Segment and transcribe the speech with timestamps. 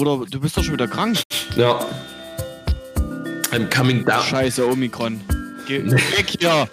[0.00, 1.18] Bruder, du bist doch schon wieder krank.
[1.56, 1.78] Ja.
[3.52, 4.22] I'm coming down.
[4.22, 5.20] Scheiße, Omikron.
[5.66, 6.66] Geh weg hier.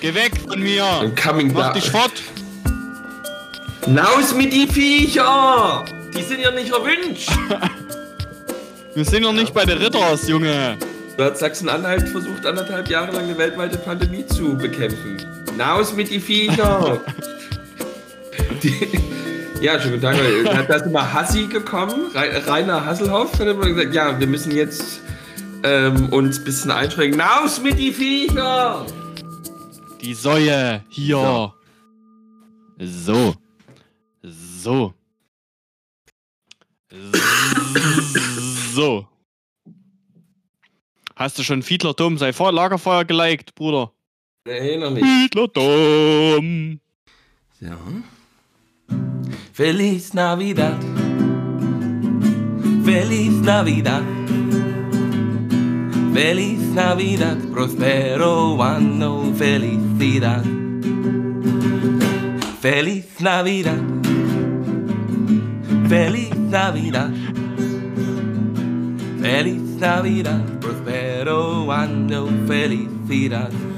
[0.00, 0.84] Geh weg von mir.
[0.84, 1.74] I'm coming Mach down.
[1.74, 2.12] dich fort.
[3.88, 5.84] Naus mit die Viecher!
[6.16, 7.32] Die sind ja nicht erwünscht.
[8.94, 10.78] Wir sind noch nicht bei den Ritters, Junge.
[11.16, 15.16] Da hat Sachsen-Anhalt versucht, anderthalb Jahre lang eine weltweite Pandemie zu bekämpfen.
[15.56, 17.00] Naus mit die Viecher!
[18.62, 18.86] die,
[19.60, 20.68] ja, schönen guten Tag.
[20.68, 25.00] Da ist immer Hassi gekommen, Rainer Hasselhoff hat immer gesagt, ja, wir müssen jetzt
[25.62, 27.18] ähm, uns ein bisschen einschränken.
[27.18, 28.86] Naus mit die Viecher!
[30.00, 31.52] Die Säue hier.
[32.78, 33.34] So.
[34.22, 34.94] So.
[38.72, 39.06] So.
[41.14, 43.92] Hast du schon Fiedler Dom sei vor Lagerfeuer geliked, Bruder?
[44.46, 45.04] Nee, noch nicht.
[45.04, 46.80] Fiedler Dom.
[47.60, 47.76] Ja.
[49.52, 50.78] Feliz Navidad.
[52.84, 54.02] Feliz Navidad.
[56.14, 57.36] Feliz Navidad.
[57.52, 60.44] Prospero anno felicidad.
[62.60, 63.80] Feliz Navidad.
[65.88, 67.10] Feliz Navidad.
[69.20, 70.42] Feliz Navidad.
[70.60, 73.69] Prospero anno felicidad.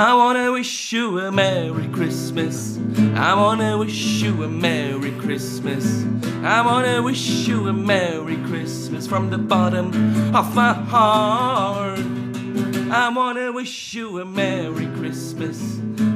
[0.00, 2.78] I wanna wish you a Merry Christmas.
[3.14, 6.06] I wanna wish you a Merry Christmas.
[6.42, 9.88] I wanna wish you a Merry Christmas from the bottom
[10.34, 12.00] of my heart.
[12.90, 15.60] I wanna wish you a Merry Christmas.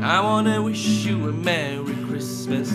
[0.00, 2.72] I wanna wish you a Merry Christmas.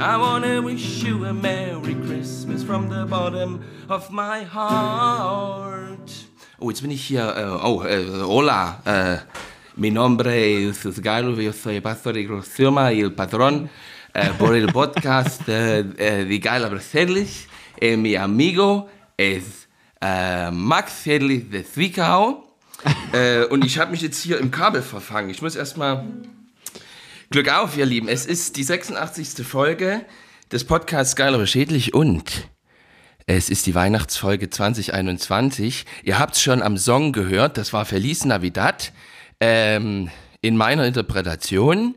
[0.00, 6.10] I wanna wish you a Merry Christmas from the bottom of my heart.
[6.58, 7.36] Oh, jetzt bin ich hier.
[7.36, 8.80] Äh, oh, äh, hola.
[8.86, 9.18] Äh,
[9.76, 13.68] mi nombre es Galo, yo soy pastor y Rosoma y el patrón
[14.14, 17.46] eh, por el podcast eh, eh, de Gala Braselis.
[17.78, 19.68] Eh, mi amigo es
[20.00, 22.42] äh, Max Hedlich de Zwickau.
[23.12, 25.28] äh, und ich habe mich jetzt hier im Kabel verfangen.
[25.28, 26.04] Ich muss erstmal.
[27.30, 28.08] Glück auf, ihr Lieben.
[28.08, 29.44] Es ist die 86.
[29.46, 30.06] Folge
[30.52, 32.48] des Podcasts Geil aber schädlich und
[33.26, 35.84] es ist die Weihnachtsfolge 2021.
[36.04, 38.92] Ihr habt es schon am Song gehört, das war Feliz Navidad.
[39.40, 40.10] Ähm,
[40.40, 41.94] in meiner Interpretation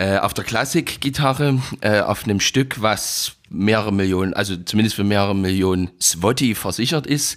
[0.00, 5.34] äh, auf der Klassikgitarre äh, auf einem Stück, was mehrere Millionen, also zumindest für mehrere
[5.34, 7.36] Millionen Swotti versichert ist.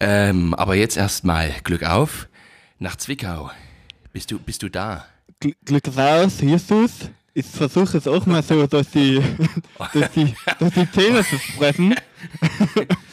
[0.00, 2.28] Ähm, aber jetzt erstmal Glück auf
[2.78, 3.50] nach Zwickau.
[4.12, 5.04] Bist du, bist du da?
[5.40, 6.92] Gl Glück raus, Jesus.
[7.34, 9.22] Ich versuche es auch mal so, dass die,
[9.92, 11.94] dass die, dass die Zähne zu sprechen.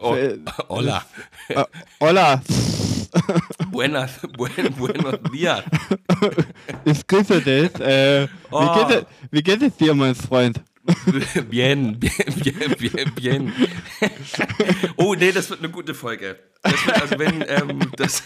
[0.00, 0.16] Oh,
[0.68, 1.04] hola.
[1.48, 1.64] Äh,
[2.00, 2.42] Hola,
[3.70, 5.62] Buenas, buen, buenos días.
[6.84, 7.78] ich grüße dich.
[7.80, 8.60] Äh, Oh.
[8.60, 10.60] wie, geht es, wie geht es dir, mein Freund?
[11.50, 13.52] Bien, bien, bien, bien, bien.
[14.96, 16.38] Oh, nee, das wird eine gute Folge.
[16.64, 18.22] Wird, also wenn, ähm, das.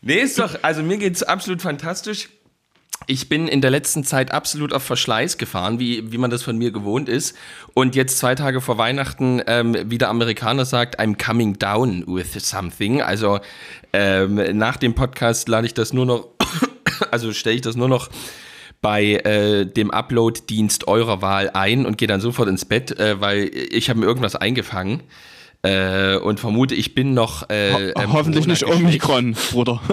[0.00, 2.30] nee, ist doch, also mir geht's absolut fantastisch.
[3.06, 6.56] Ich bin in der letzten Zeit absolut auf Verschleiß gefahren, wie, wie man das von
[6.56, 7.36] mir gewohnt ist.
[7.74, 12.32] Und jetzt zwei Tage vor Weihnachten, ähm, wie der Amerikaner sagt, I'm coming down with
[12.38, 13.02] something.
[13.02, 13.40] Also
[13.92, 16.28] ähm, nach dem Podcast lade ich das nur noch,
[17.10, 18.08] also stelle ich das nur noch
[18.80, 23.50] bei äh, dem Upload-Dienst eurer Wahl ein und gehe dann sofort ins Bett, äh, weil
[23.52, 25.02] ich habe mir irgendwas eingefangen
[25.62, 27.48] äh, und vermute, ich bin noch.
[27.48, 28.64] Äh, ähm, Hoffentlich nicht.
[28.64, 29.80] Omikron, Bruder.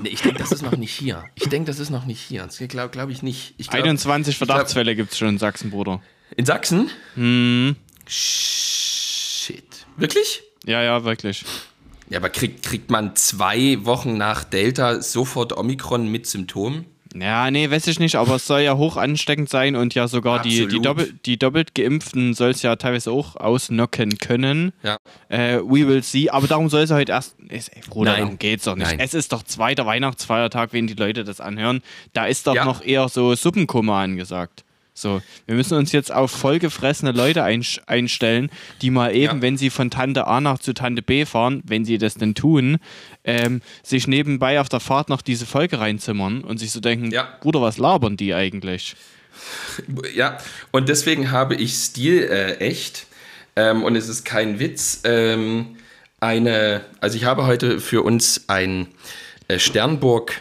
[0.00, 1.24] Nee, ich denke, das ist noch nicht hier.
[1.34, 2.44] Ich denke, das ist noch nicht hier.
[2.44, 3.54] Das glaube glaub ich nicht.
[3.56, 6.00] Ich glaub, 21 ich glaub- Verdachtsfälle gibt es schon in Sachsen, Bruder.
[6.36, 6.88] In Sachsen?
[7.16, 7.74] Hm.
[8.06, 9.86] Shit.
[9.96, 10.42] Wirklich?
[10.64, 11.44] Ja, ja, wirklich.
[12.10, 16.86] Ja, aber kriegt, kriegt man zwei Wochen nach Delta sofort Omikron mit Symptomen?
[17.14, 20.42] Ja, nee, weiß ich nicht, aber es soll ja hoch ansteckend sein und ja sogar
[20.42, 24.72] die, die, doppel, die doppelt Geimpften soll es ja teilweise auch ausnocken können.
[24.82, 24.98] Ja.
[25.28, 27.36] Äh, we will see, aber darum soll es heute erst.
[27.48, 28.20] Ist, ey, Bruder, Nein.
[28.20, 28.88] darum geht's doch nicht.
[28.88, 29.00] Nein.
[29.00, 31.82] Es ist doch zweiter Weihnachtsfeiertag, wenn die Leute das anhören.
[32.12, 32.64] Da ist doch Ja.
[32.64, 34.64] noch eher so Suppenkummer angesagt.
[35.00, 38.50] So, wir müssen uns jetzt auf vollgefressene Leute einstellen,
[38.82, 39.42] die mal eben, Ja.
[39.42, 42.78] wenn sie von Tante A nach zu Tante B fahren, wenn sie das denn tun,
[43.22, 47.28] ähm, sich nebenbei auf der Fahrt noch diese Folge reinzimmern und sich so denken, Ja.
[47.40, 48.96] Bruder, was labern die eigentlich?
[50.16, 50.38] Ja,
[50.72, 53.06] und deswegen habe ich Stil äh, echt,
[53.54, 55.76] ähm, und es ist kein Witz, ähm,
[56.18, 58.88] eine, also ich habe heute für uns ein
[59.46, 60.40] äh, Sternburg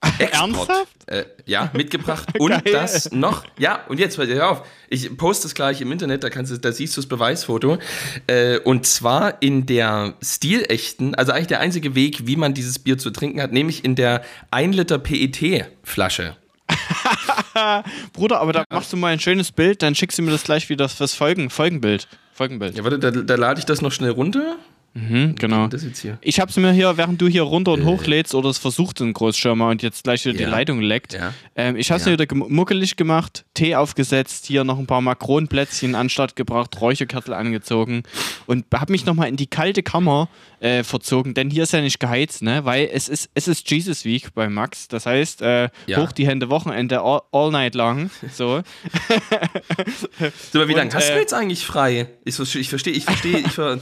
[0.00, 0.88] Export, Ernsthaft?
[1.06, 2.62] äh, ja, mitgebracht und Geil.
[2.72, 6.52] das noch, ja, und jetzt, hör auf, ich poste es gleich im Internet, da, kannst
[6.52, 7.78] du, da siehst du das Beweisfoto,
[8.26, 12.98] äh, und zwar in der stilechten, also eigentlich der einzige Weg, wie man dieses Bier
[12.98, 16.36] zu trinken hat, nämlich in der 1 Liter PET-Flasche.
[18.12, 20.68] Bruder, aber da machst du mal ein schönes Bild, dann schickst du mir das gleich
[20.68, 22.06] wieder fürs Folgen, Folgenbild.
[22.32, 22.76] Folgenbild.
[22.76, 24.56] Ja, warte, da, da lade ich das noch schnell runter.
[25.00, 25.66] Mhm, genau.
[25.68, 26.18] Das jetzt hier.
[26.22, 29.68] Ich hab's mir hier, während du hier runter und hochlädst oder es versucht ein Großschirmer
[29.68, 30.48] und jetzt gleich wieder die Ja.
[30.50, 31.12] Leitung leckt.
[31.12, 31.32] Ja.
[31.56, 32.12] Ähm, ich hab's Ja.
[32.12, 38.02] mir wieder muckelig gemacht, Tee aufgesetzt, hier noch ein paar Makronplätzchen anstatt gebracht, Räucherkörtel angezogen
[38.46, 40.28] und hab mich nochmal in die kalte Kammer
[40.60, 42.64] äh, verzogen, denn hier ist ja nicht geheizt, ne?
[42.64, 44.88] Weil es ist, es ist Jesus Week bei Max.
[44.88, 45.98] Das heißt, äh, Ja.
[46.02, 48.10] hoch die Hände Wochenende all, all night long.
[48.32, 48.62] So.
[50.52, 52.08] So, aber wie lange hast du äh, jetzt eigentlich frei?
[52.24, 53.38] Ich verstehe, ich verstehe, ich verstehe.
[53.38, 53.78] Ich ver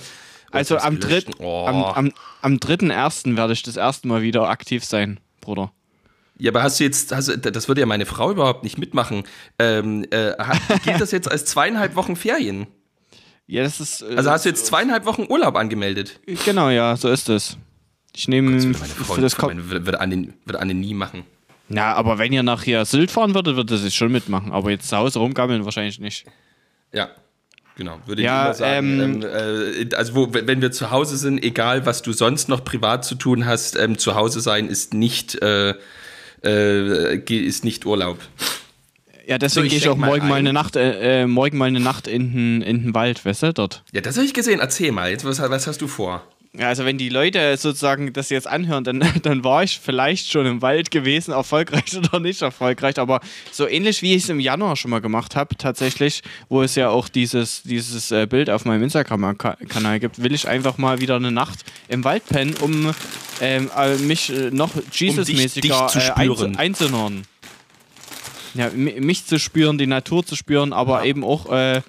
[0.50, 1.66] Also am dritten, Oh.
[1.66, 2.12] am, am,
[2.42, 5.72] am dritten ersten werde ich das erste Mal wieder aktiv sein, Bruder.
[6.38, 9.24] Ja, aber hast du jetzt, hast du, das würde ja meine Frau überhaupt nicht mitmachen.
[9.58, 10.32] Ähm, äh,
[10.84, 12.66] gilt das jetzt als zweieinhalb Wochen Ferien?
[13.46, 14.02] Ja, das ist.
[14.02, 16.20] äh, Also hast du jetzt zweieinhalb Wochen Urlaub angemeldet?
[16.44, 17.56] Genau, ja, so ist es.
[18.14, 19.70] Ich nehme Das würde meine Frau für das kommt.
[19.70, 21.24] würde, Anne, würde Anne nie machen.
[21.68, 24.52] Ja, aber wenn ihr nachher Sylt fahren würdet, würde sie schon mitmachen.
[24.52, 26.26] Aber jetzt zu Hause rumgammeln wahrscheinlich nicht.
[26.92, 27.08] Ja,
[27.76, 27.98] genau.
[28.06, 29.00] Würde Ja, ich immer sagen.
[29.00, 32.64] ähm, Ähm, äh, also wo, wenn wir zu Hause sind, egal was du sonst noch
[32.64, 35.74] privat zu tun hast, ähm, zu Hause sein ist nicht, äh,
[36.44, 38.18] äh, ist nicht Urlaub.
[39.26, 40.38] Ja, deswegen ich gehe ich auch mal morgen mal ein.
[40.46, 43.52] eine Nacht, äh, äh, morgen mal eine Nacht in den, in den Wald, weißt du,
[43.54, 43.82] dort.
[43.92, 44.60] Ja, das habe ich gesehen.
[44.60, 45.10] Erzähl mal.
[45.10, 46.22] Jetzt, was, was hast du vor?
[46.58, 50.46] Ja, also wenn die Leute sozusagen das jetzt anhören, dann, dann war ich vielleicht schon
[50.46, 53.20] im Wald gewesen, erfolgreich oder nicht erfolgreich, aber
[53.52, 56.88] so ähnlich wie ich es im Januar schon mal gemacht habe, tatsächlich, wo es ja
[56.88, 61.30] auch dieses, dieses äh, Bild auf meinem Instagram-Kanal gibt, will ich einfach mal wieder eine
[61.30, 61.58] Nacht
[61.88, 62.94] im Wald pennen, um
[63.42, 66.02] ähm, äh, mich äh, noch Jesus-mäßiger zu äh,
[66.56, 67.22] einzunorden.
[68.54, 71.82] Ja, mi- mich zu spüren, die Natur zu spüren, aber eben auch äh,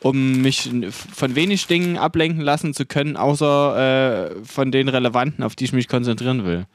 [0.00, 0.70] um mich
[1.14, 5.72] von wenig Dingen ablenken lassen zu können, außer äh, von den relevanten, auf die ich
[5.72, 6.66] mich konzentrieren will.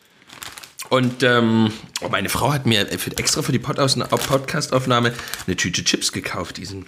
[0.89, 5.13] Und ähm, oh, meine Frau hat mir für, extra für die Pod Podcast-Aufnahme
[5.47, 6.85] eine Tüte Chips gekauft, diesen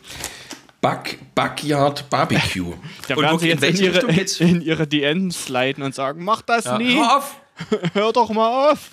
[0.81, 2.73] Back Backyard Barbecue.
[3.07, 4.01] Da werden sie jetzt in welche ihre,
[4.39, 7.35] in ihre DMs sliden und sagen, mach das nie, Hör auf!
[7.93, 8.89] hör doch mal auf.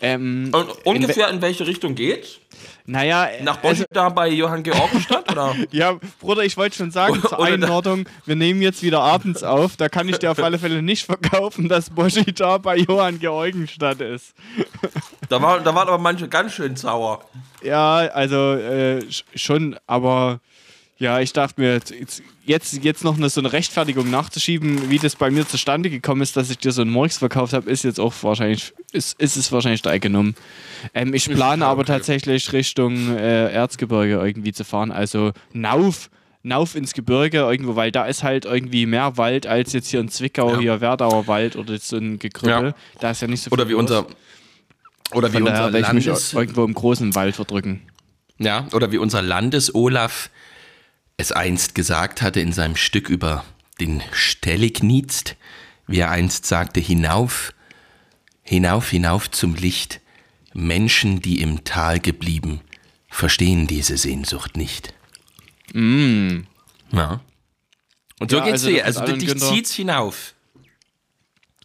[0.00, 2.38] ähm, Und ungefähr in, welche Richtung geht's?
[2.86, 5.30] naja, Nach also, Boschi da bei Johann Georgenstadt?
[5.32, 5.54] Oder?
[5.70, 9.88] ja, Bruder, ich wollte schon sagen, zur Einordnung, wir nehmen jetzt wieder abends auf, da
[9.88, 14.34] kann ich dir auf alle Fälle nicht verkaufen, dass Boschi da bei Johann Georgenstadt ist.
[15.30, 17.24] Da, war, da waren aber manche ganz schön sauer.
[17.62, 20.40] Ja, also äh, sch- schon, aber
[21.04, 21.80] ja, ich dachte mir,
[22.46, 26.34] jetzt, jetzt, noch eine, so eine Rechtfertigung nachzuschieben, wie das bei mir zustande gekommen ist,
[26.34, 29.52] dass ich dir so einen Murks verkauft habe, ist jetzt auch wahrscheinlich, ist, ist es
[29.52, 30.34] wahrscheinlich steil genommen.
[30.94, 31.92] Ähm, ich plane aber okay.
[31.92, 36.08] tatsächlich Richtung äh, Erzgebirge irgendwie zu fahren, also Nauf.
[36.46, 40.08] Nauf ins Gebirge irgendwo, weil da ist halt irgendwie mehr Wald als jetzt hier in
[40.08, 40.58] Zwickau, Ja.
[40.58, 42.68] hier Werdauer Wald oder so ein Gekrüppel.
[42.68, 42.74] Ja.
[43.00, 43.80] Da ist ja nicht so viel Oder wie los.
[43.80, 44.06] unser.
[45.12, 47.80] Oder wie Von daher unser Landes, irgendwo im großen Wald verdrücken.
[48.38, 50.28] ja, oder wie unser Landes-Olaf
[51.16, 53.44] es einst gesagt hatte in seinem Stück über
[53.80, 55.36] den Stellignitzt,
[55.86, 57.52] wie er einst sagte, hinauf,
[58.42, 60.00] hinauf, hinauf zum Licht.
[60.56, 62.60] Menschen, die im Tal geblieben,
[63.08, 64.94] verstehen diese Sehnsucht nicht.
[65.72, 67.20] Ja.
[68.20, 68.84] Und so Ja, geht's also dir.
[68.84, 70.34] Also allen dich Günther- zieht's hinauf.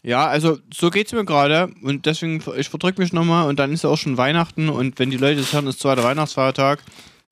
[0.02, 3.84] Ja, also so geht's mir gerade und deswegen, ich verdrück mich nochmal und dann ist
[3.84, 6.82] ja auch schon Weihnachten und wenn die Leute das hören, ist zweiter Weihnachtsfeiertag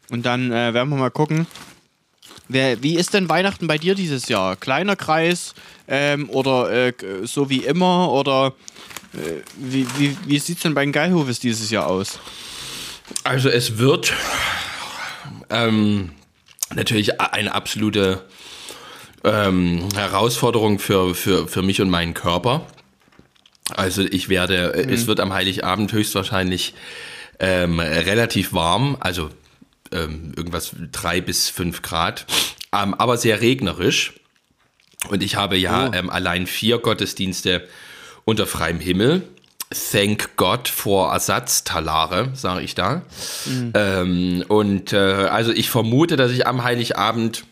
[0.09, 1.47] und dann äh, werden wir mal gucken.
[2.49, 4.55] Wer, wie ist denn Weihnachten bei dir dieses Jahr?
[4.55, 5.53] Kleiner Kreis
[5.87, 8.53] ähm, oder äh, so wie immer oder
[9.13, 12.19] äh, wie, wie, wie sieht's denn bei den Geilhofes dieses Jahr aus?
[13.23, 14.13] Also es wird
[15.49, 16.11] ähm,
[16.73, 18.23] natürlich eine absolute
[19.23, 22.65] ähm, Herausforderung für, für, für mich und meinen Körper.
[23.75, 26.73] Also ich werde, äh, es wird am Heiligabend höchstwahrscheinlich
[27.39, 29.29] ähm, relativ warm, also
[29.91, 32.25] ähm, irgendwas drei bis fünf Grad,
[32.73, 34.13] ähm, aber sehr regnerisch.
[35.09, 35.93] Und ich habe ja Oh.
[35.93, 37.67] ähm, allein vier Gottesdienste
[38.25, 39.23] unter freiem Himmel.
[39.91, 43.01] Thank God for Ersatztalare, sage ich da.
[43.73, 47.43] Ähm, und äh, also ich vermute, dass ich am Heiligabend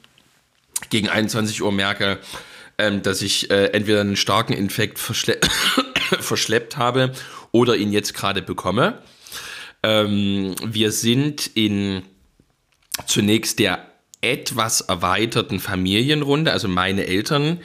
[0.90, 2.20] gegen 21 Uhr merke,
[2.78, 5.40] ähm, dass ich äh, entweder einen starken Infekt verschle
[6.20, 7.12] verschleppt habe
[7.52, 9.00] oder ihn jetzt gerade bekomme.
[9.84, 12.02] Ähm, wir sind in
[13.06, 13.86] zunächst der
[14.22, 17.60] etwas erweiterten Familienrunde, also meine Eltern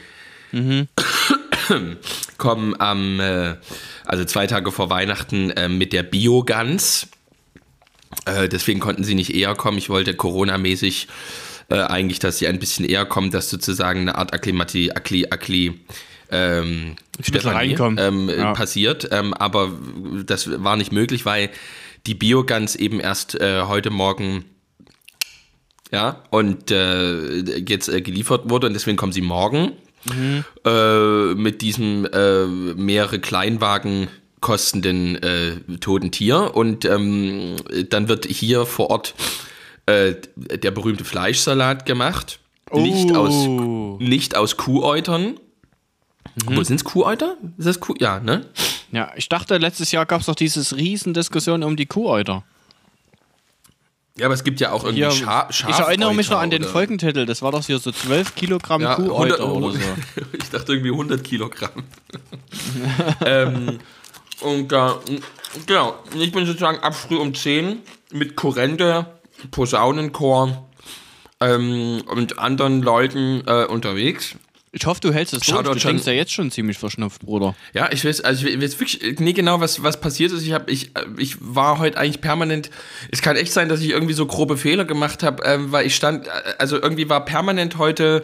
[2.38, 3.54] kommen am, äh,
[4.04, 7.06] also zwei Tage vor Weihnachten äh, mit der Biogans.
[8.26, 9.78] Äh, deswegen konnten sie nicht eher kommen.
[9.78, 11.06] Ich wollte Corona-mäßig
[11.68, 15.80] äh, eigentlich, dass sie ein bisschen eher kommen, dass sozusagen eine Art Akklimati, Akkli, Akkli,
[16.32, 18.52] ähm, Stefanie, ähm, Ja.
[18.52, 19.08] passiert.
[19.12, 19.70] Ähm, aber
[20.26, 21.50] das war nicht möglich, weil
[22.06, 24.44] die Biogans eben erst heute Morgen
[25.92, 29.73] ja, und äh, jetzt äh, geliefert wurde und deswegen kommen sie morgen
[30.04, 30.44] mhm.
[30.64, 34.09] äh, mit diesem äh, mehrere Kleinwagen
[34.40, 37.56] kostenden äh, toten Tier und ähm,
[37.90, 39.14] dann wird hier vor Ort
[39.87, 42.38] äh, der berühmte Fleischsalat gemacht.
[42.70, 42.80] Oh.
[42.80, 43.47] Nicht, aus,
[44.00, 45.38] nicht aus Kuhäutern.
[46.47, 46.56] Mhm.
[46.56, 47.37] Wo sind es Kuhäuter?
[47.59, 47.94] Ist das Kuh?
[47.99, 48.47] Ja, ne?
[48.92, 52.44] Ja, ich dachte, letztes Jahr gab es doch diese Riesendiskussion um die Kuhäuter.
[54.21, 56.50] Ja, aber es gibt ja auch irgendwie ja, Scha Schaf Ich erinnere mich noch an
[56.50, 57.25] den Folgentitel.
[57.25, 59.81] Das war doch hier so 12 Kilogramm ja, Kuhäuter 100, oder so.
[60.39, 61.85] ich dachte irgendwie 100 Kilogramm.
[63.25, 63.79] ähm,
[64.41, 64.89] und äh,
[65.65, 67.79] genau, ich bin sozusagen ab früh um 10
[68.12, 69.07] mit Korrente,
[69.53, 70.69] Posaunenchor
[71.41, 74.35] ähm, und anderen Leuten äh, unterwegs.
[74.73, 75.62] Ich hoffe, du hältst es durch.
[75.62, 77.57] Du klingst ja jetzt schon ziemlich verschnupft, Bruder.
[77.75, 80.43] Ja, ich weiß, also ich weiß wirklich nie genau, was, was passiert ist.
[80.43, 82.71] Ich, hab, ich, ich war heute eigentlich permanent.
[83.11, 85.97] Es kann echt sein, dass ich irgendwie so grobe Fehler gemacht habe, äh, weil ich
[85.97, 88.23] stand, äh, also irgendwie war permanent heute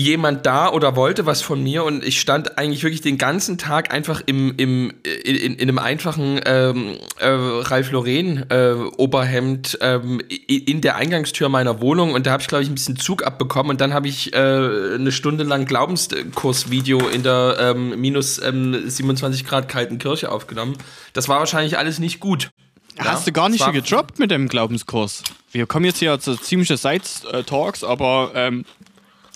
[0.00, 3.92] jemand da oder wollte was von mir und ich stand eigentlich wirklich den ganzen Tag
[3.92, 10.20] einfach im, im, in, in, in einem einfachen ähm, äh, Ralf Lauren äh, Oberhemd ähm,
[10.46, 13.70] in der Eingangstür meiner Wohnung und da habe ich glaube ich ein bisschen Zug abbekommen
[13.70, 19.46] und dann habe ich äh, eine Stunde lang Glaubenskursvideo in der ähm, minus 27 ähm,
[19.46, 20.78] Grad kalten Kirche aufgenommen.
[21.12, 22.50] Das war wahrscheinlich alles nicht gut.
[22.98, 25.22] Hast du gar nicht hier gedroppt mit dem Glaubenskurs?
[25.52, 28.64] Wir kommen jetzt hier zu ziemliche Side-Talks, aber ähm,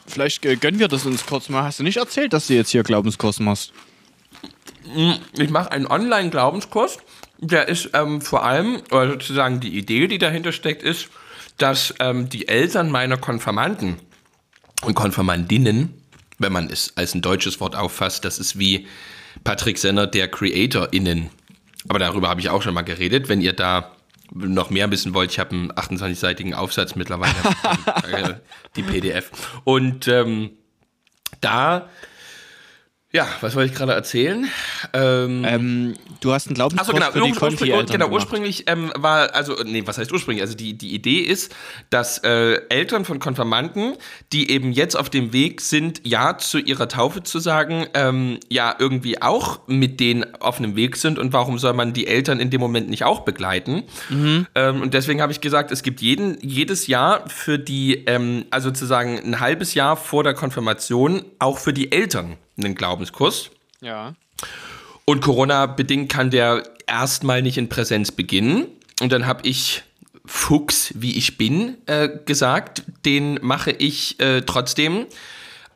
[0.06, 1.62] Vielleicht gönnen wir das uns kurz mal.
[1.62, 3.72] Hast du nicht erzählt, dass du jetzt hier Glaubenskurs machst?
[4.92, 6.98] Hm, ich mache einen Online-Glaubenskurs.
[7.38, 11.08] Der ist ähm, vor allem, oder sozusagen die Idee, die dahinter steckt, ist,
[11.58, 13.96] dass ähm, die Eltern meiner Konfirmanden
[14.82, 15.94] und Konfirmandinnen,
[16.38, 18.86] wenn man es als ein deutsches Wort auffasst, das ist wie
[19.42, 21.30] Patrick Senner der CreatorInnen.
[21.88, 23.28] Aber darüber habe ich auch schon mal geredet.
[23.28, 23.93] Wenn ihr da
[24.32, 27.34] noch mehr wissen wollt, ich habe einen 28-seitigen Aufsatz mittlerweile,
[28.12, 28.34] äh,
[28.76, 29.30] die PDF.
[29.64, 30.50] Und ähm,
[31.40, 31.88] da
[33.14, 34.48] ja, was wollte ich gerade erzählen?
[34.92, 39.54] Ähm, ähm, du hast einen Glaubenskurs genau, für die ursprünglich, genau, ursprünglich ähm, war, also,
[39.64, 40.42] nee, was heißt ursprünglich?
[40.42, 41.54] Also die, die Idee ist,
[41.90, 43.92] dass äh, Eltern von Konfirmanden,
[44.32, 48.74] die eben jetzt auf dem Weg sind, Ja zu ihrer Taufe zu sagen, ähm, ja,
[48.80, 52.50] irgendwie auch mit denen auf einem Weg sind und warum soll man die Eltern in
[52.50, 53.84] dem Moment nicht auch begleiten?
[54.10, 54.48] Mhm.
[54.56, 58.70] Ähm, und deswegen habe ich gesagt, es gibt jeden, jedes Jahr für die, ähm, also
[58.70, 63.50] sozusagen ein halbes Jahr vor der Konfirmation, auch für die Eltern einen Glaubenskurs.
[63.80, 64.14] Ja.
[65.04, 68.66] Und Corona-bedingt kann der erstmal nicht in Präsenz beginnen.
[69.00, 69.82] Und dann habe ich
[70.26, 72.82] Fuchs, wie ich bin, äh, gesagt.
[73.04, 75.06] Den mache ich äh, trotzdem,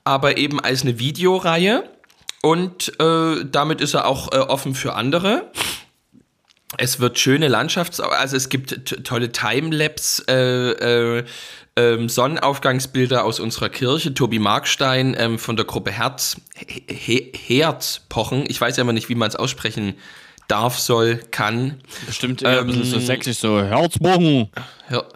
[0.05, 1.85] aber eben als eine Videoreihe.
[2.41, 5.51] Und äh, damit ist er auch äh, offen für andere.
[6.77, 11.25] Es wird schöne Landschafts-, also es gibt tolle Timelapse, äh, äh,
[11.77, 14.13] ähm, Sonnenaufgangsbilder aus unserer Kirche.
[14.13, 18.45] Tobi Markstein ähm, von der Gruppe Herz, He Herzpochen.
[18.49, 19.95] Ich weiß ja immer nicht, wie man es aussprechen
[20.49, 21.81] darf, soll, kann.
[22.07, 24.51] Bestimmt eher ähm, ein bisschen so sächsisch, so Herzpochen.
[24.89, 25.07] Her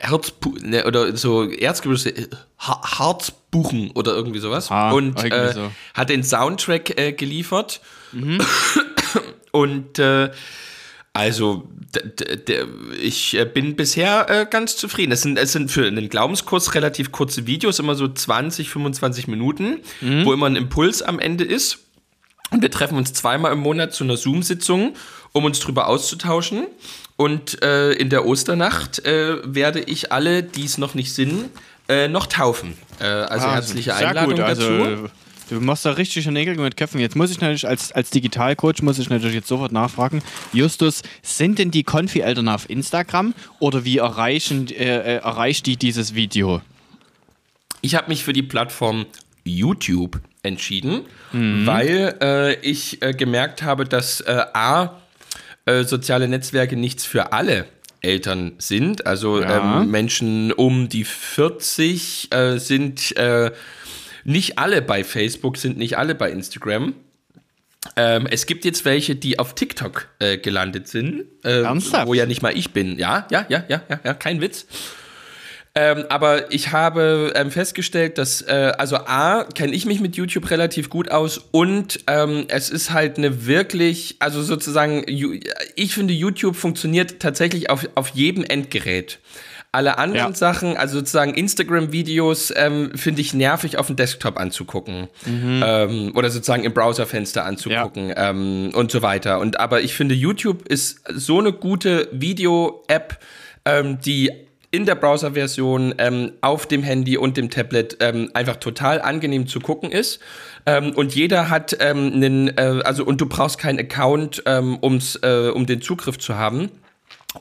[0.00, 2.28] Herzpu ne, oder so Erzgebirge, äh,
[2.58, 4.70] Harzbuchen oder irgendwie sowas.
[4.70, 5.72] Ah, und äh, so.
[5.92, 7.80] hat den Soundtrack äh, geliefert.
[8.12, 8.40] Mhm.
[9.50, 10.30] Und äh,
[11.18, 11.64] also,
[13.02, 15.10] ich äh, bin bisher äh, ganz zufrieden.
[15.10, 19.80] Es sind, es sind für einen Glaubenskurs relativ kurze Videos, immer so 20, 25 Minuten,
[20.00, 20.24] mhm.
[20.24, 21.80] wo immer ein Impuls am Ende ist.
[22.52, 24.94] Und wir treffen uns zweimal im Monat zu einer Zoom-Sitzung,
[25.32, 26.68] um uns darüber auszutauschen.
[27.16, 31.46] Und äh, in der Osternacht äh, werde ich alle, die es noch nicht sind,
[31.88, 32.74] äh, noch taufen.
[33.00, 34.44] Äh, also ah, herzliche Einladung gut.
[34.44, 35.10] Also, dazu.
[35.48, 37.00] Du machst da richtig Nägel mit Köpfen.
[37.00, 40.22] Jetzt muss ich natürlich als, als Digitalcoach muss ich natürlich jetzt sofort nachfragen.
[40.52, 46.14] Justus, sind denn die Konfi-Eltern auf Instagram oder wie erreichen, äh, äh erreicht die dieses
[46.14, 46.60] Video?
[47.80, 49.06] Ich habe mich für die Plattform
[49.44, 51.02] YouTube entschieden,
[51.32, 51.66] mhm.
[51.66, 55.00] weil äh, ich äh, gemerkt habe, dass äh, A,
[55.64, 57.66] äh, soziale Netzwerke nichts für alle
[58.00, 59.06] Eltern sind.
[59.06, 59.80] Also ja.
[59.80, 63.50] ähm, Menschen um die 40 äh, sind äh,
[64.28, 66.94] nicht alle bei Facebook sind, nicht alle bei Instagram.
[67.96, 72.42] Ähm, es gibt jetzt welche, die auf TikTok äh, gelandet sind, äh, wo ja nicht
[72.42, 72.98] mal ich bin.
[72.98, 74.66] Ja, ja, ja, ja, ja, ja kein Witz.
[75.74, 80.50] Ähm, aber ich habe ähm, festgestellt, dass, äh, also A, kenne ich mich mit YouTube
[80.50, 86.56] relativ gut aus und ähm, es ist halt eine wirklich, also sozusagen, ich finde, YouTube
[86.56, 89.20] funktioniert tatsächlich auf, auf jedem Endgerät.
[89.70, 90.34] Alle anderen Ja.
[90.34, 95.08] Sachen, also sozusagen Instagram-Videos, ähm, finde ich nervig auf dem Desktop anzugucken.
[95.26, 95.62] Mhm.
[95.64, 99.40] Ähm, oder sozusagen im Browserfenster anzugucken ähm, und so weiter.
[99.40, 103.18] Und aber ich finde, YouTube ist so eine gute Video-App,
[103.66, 104.32] ähm, die
[104.70, 109.60] in der Browser-Version ähm, auf dem Handy und dem Tablet ähm, einfach total angenehm zu
[109.60, 110.20] gucken ist.
[110.66, 115.16] Ähm, und jeder hat ähm, einen, äh, also und du brauchst keinen Account, ähm, um's,
[115.22, 116.70] äh, um den Zugriff zu haben.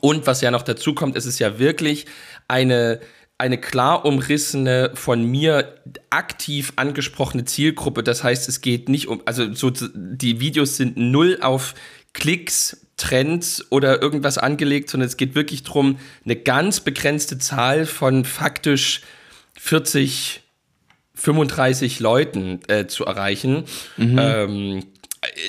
[0.01, 2.05] Und was ja noch dazu kommt, es ist ja wirklich
[2.47, 2.99] eine,
[3.37, 5.75] eine klar umrissene, von mir
[6.09, 8.03] aktiv angesprochene Zielgruppe.
[8.03, 11.75] Das heißt, es geht nicht um, also so, die Videos sind null auf
[12.13, 18.25] Klicks, Trends oder irgendwas angelegt, sondern es geht wirklich darum, eine ganz begrenzte Zahl von
[18.25, 19.01] faktisch
[19.59, 20.41] 40,
[21.13, 23.65] 35 Leuten äh, zu erreichen.
[23.99, 24.83] Ähm,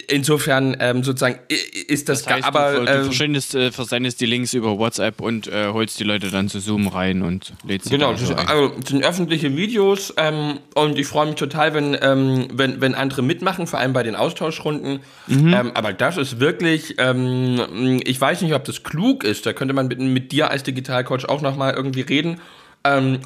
[0.09, 1.39] insofern ähm, sozusagen
[1.87, 5.21] ist das, Das heißt, aber du, du ähm, versendest, äh, versendest die Links über WhatsApp
[5.21, 8.35] und äh, holst die Leute dann zu Zoom rein und lädst sie Genau, da so
[8.35, 12.95] also, das sind öffentliche Videos ähm, und ich freue mich total, wenn, ähm, wenn, wenn
[12.95, 15.01] andere mitmachen, vor allem bei den Austauschrunden.
[15.29, 19.75] Ähm, aber das ist wirklich, ähm, ich weiß nicht, ob das klug ist, da könnte
[19.75, 22.41] man mit, mit dir als Digitalcoach auch nochmal irgendwie reden,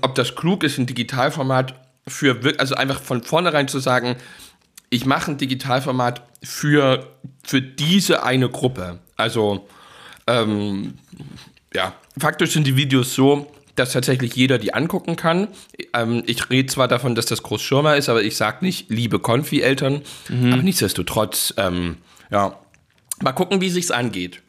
[0.01, 1.75] ob das klug ist, ein Digitalformat
[2.09, 4.17] für, also einfach von vornherein zu sagen,
[4.93, 7.09] ich mache ein Digitalformat für,
[7.43, 8.99] für diese eine Gruppe.
[9.17, 9.67] Also,
[10.27, 10.99] ähm,
[11.75, 15.49] ja, faktisch sind die Videos so, dass tatsächlich jeder die angucken kann.
[15.95, 20.03] Ähm, ich rede zwar davon, dass das Großschirmer ist, aber ich sage nicht, liebe Konfi-Eltern.
[20.53, 21.97] Aber nichtsdestotrotz, ähm,
[22.31, 22.59] ja,
[23.23, 24.43] mal gucken, wie sich's angeht.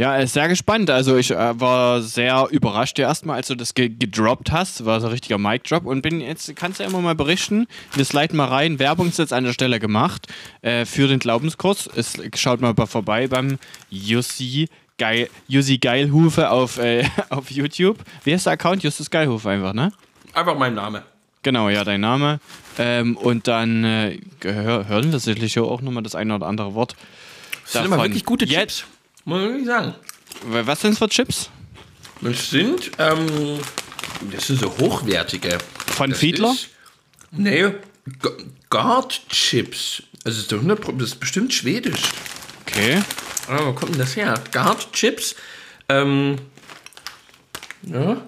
[0.00, 0.88] Ja, ist sehr gespannt.
[0.88, 4.86] Also ich äh, war sehr überrascht ja erstmal, als du das ge gedroppt hast.
[4.86, 5.84] War so ein richtiger Mic-Drop.
[5.84, 7.66] Und bin jetzt, kannst du ja immer mal berichten.
[7.92, 8.78] Wir sliden mal rein.
[8.78, 10.26] Werbung ist jetzt an der Stelle gemacht
[10.62, 11.86] äh, für den Glaubenskurs.
[11.94, 13.58] Es, schaut mal vorbei beim
[13.90, 17.98] Jussi Geil, Jussi Geilhufe auf, äh, auf YouTube.
[18.24, 18.82] Wie heißt der Account?
[18.82, 19.92] Justus Geilhufe einfach, ne?
[20.32, 21.02] Einfach mein Name.
[21.42, 22.40] Genau, ja, dein Name.
[22.78, 26.96] Ähm, und dann äh, hör, hören wir sicherlich auch nochmal das eine oder andere Wort.
[27.64, 28.10] Das sind immer davon.
[28.10, 28.86] wirklich gute Jetzt- Chips.
[29.24, 29.94] Muss ich wirklich sagen.
[30.44, 31.50] Was sind für Chips?
[32.22, 33.58] Das sind, ähm,
[34.32, 35.58] das sind so hochwertige.
[35.86, 36.52] Von Das Fiedler?
[36.52, 36.68] Ist,
[37.30, 37.64] nee,
[38.06, 38.28] G-
[38.70, 40.02] Guard Chips.
[40.24, 42.02] Also das ist, doch 100 Pro- das ist bestimmt schwedisch.
[42.66, 43.02] Okay.
[43.48, 44.34] Ah, wo kommt denn das her?
[44.52, 45.34] Guard Chips.
[45.88, 46.36] Ähm,
[47.82, 48.20] ja.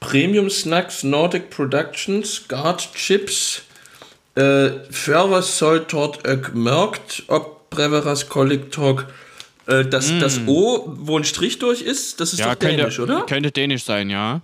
[0.00, 2.42] Premium Snacks Nordic Productions.
[2.48, 3.62] Guard Chips.
[4.34, 9.04] Äh, Förvers soll dort äh, gemerkt, ob Breveras Kollektor.
[9.66, 12.42] Äh, das, das O, wo ein Strich durch ist, das ist Mm.
[12.42, 13.26] Ja, doch dänisch, könnte, oder?
[13.26, 14.40] könnte dänisch sein, ja.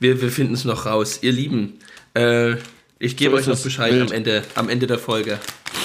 [0.00, 1.18] Wir, wir finden es noch raus.
[1.22, 1.78] Ihr Lieben,
[2.14, 2.52] äh,
[2.98, 3.62] ich gebe So euch noch es.
[3.62, 4.10] Bescheid Wild.
[4.10, 5.38] am Ende, am Ende der Folge.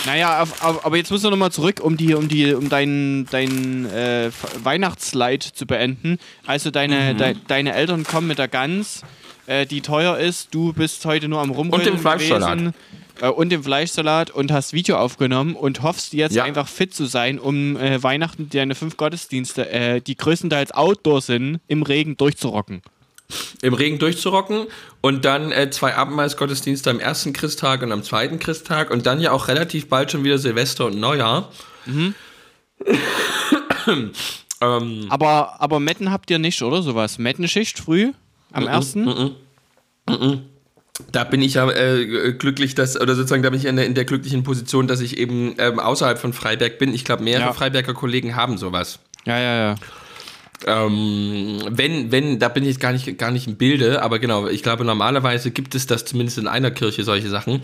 [0.05, 3.25] Naja, auf, auf, aber jetzt müssen wir nochmal zurück, um die, um die, um deinen
[3.31, 4.31] dein, äh,
[4.63, 6.17] Weihnachtsleid zu beenden.
[6.45, 7.17] Also deine, Mhm.
[7.17, 9.01] dei- deine Eltern kommen mit der Gans,
[9.47, 10.53] äh, die teuer ist.
[10.53, 12.57] Du bist heute nur am Rumrennen Und dem Fleischsalat.
[12.57, 12.73] gewesen,
[13.21, 16.43] Äh, und dem Fleischsalat und hast Video aufgenommen und hoffst jetzt Ja.
[16.43, 21.59] einfach fit zu sein, um äh, Weihnachten deine fünf Gottesdienste, äh, die größtenteils Outdoor sind,
[21.67, 22.81] im Regen durchzurocken.
[23.61, 24.67] Im Regen durchzurocken
[25.01, 29.31] und dann äh, zwei Abendmahlsgottesdienste am ersten Christtag und am zweiten Christtag und dann ja
[29.31, 31.49] auch relativ bald schon wieder Silvester und Neujahr.
[33.87, 36.81] ähm, Aber, aber Metten habt ihr nicht, oder?
[36.83, 37.17] Sowas.
[37.17, 38.11] Mettenschicht früh
[38.51, 39.35] am ersten?
[41.11, 43.95] Da bin ich ja äh, glücklich, dass, oder sozusagen da bin ich in der, in
[43.95, 46.93] der glücklichen Position, dass ich eben ähm, außerhalb von Freiberg bin.
[46.93, 47.53] Ich glaube, mehrere Ja.
[47.53, 48.99] Freiberger Kollegen haben sowas.
[49.25, 49.75] Ja, ja, ja.
[50.65, 54.47] Ähm, wenn, wenn, da bin ich jetzt gar nicht, gar nicht im Bilde, aber genau,
[54.47, 57.61] ich glaube, normalerweise gibt es das zumindest in einer Kirche, solche Sachen.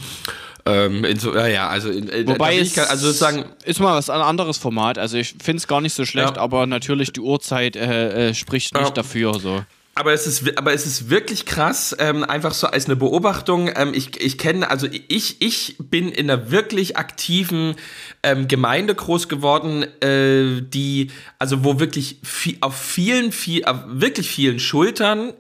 [0.66, 4.20] Ähm, in so, ja, ja, also, in, Wobei ich, also sozusagen, ist mal was ein
[4.22, 4.98] anderes Format.
[4.98, 6.42] Also ich finde es gar nicht so schlecht, Ja.
[6.42, 8.90] aber natürlich die Uhrzeit äh, äh, spricht nicht Ja.
[8.92, 9.40] dafür.
[9.40, 9.64] So.
[9.96, 13.70] Aber es ist, aber es ist wirklich krass, ähm, einfach so als eine Beobachtung.
[13.76, 17.76] Ähm, ich, ich kenne, also ich, ich bin in einer wirklich aktiven
[18.24, 24.30] ähm, Gemeinde groß geworden, äh, die, also wo wirklich viel, auf vielen, viel, auf wirklich
[24.30, 25.34] vielen Schultern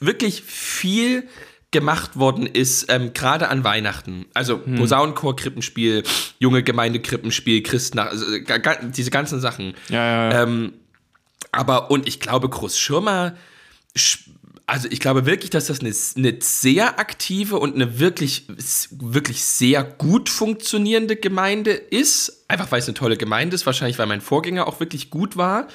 [0.00, 1.28] wirklich viel
[1.72, 4.24] gemacht worden ist, ähm, gerade an Weihnachten.
[4.32, 6.04] Also Posaunenchor, Krippenspiel,
[6.38, 8.42] junge Gemeinde, Krippenspiel, Christen, also, äh,
[8.84, 9.74] diese ganzen Sachen.
[9.90, 10.42] Ja, ja, ja.
[10.44, 10.72] Ähm,
[11.52, 13.34] aber, und ich glaube, Großschirmer, sch-
[14.66, 18.46] also ich glaube wirklich, dass das eine, eine sehr aktive und eine wirklich,
[18.90, 22.44] wirklich sehr gut funktionierende Gemeinde ist.
[22.48, 25.68] Einfach weil es eine tolle Gemeinde ist, wahrscheinlich weil mein Vorgänger auch wirklich gut war.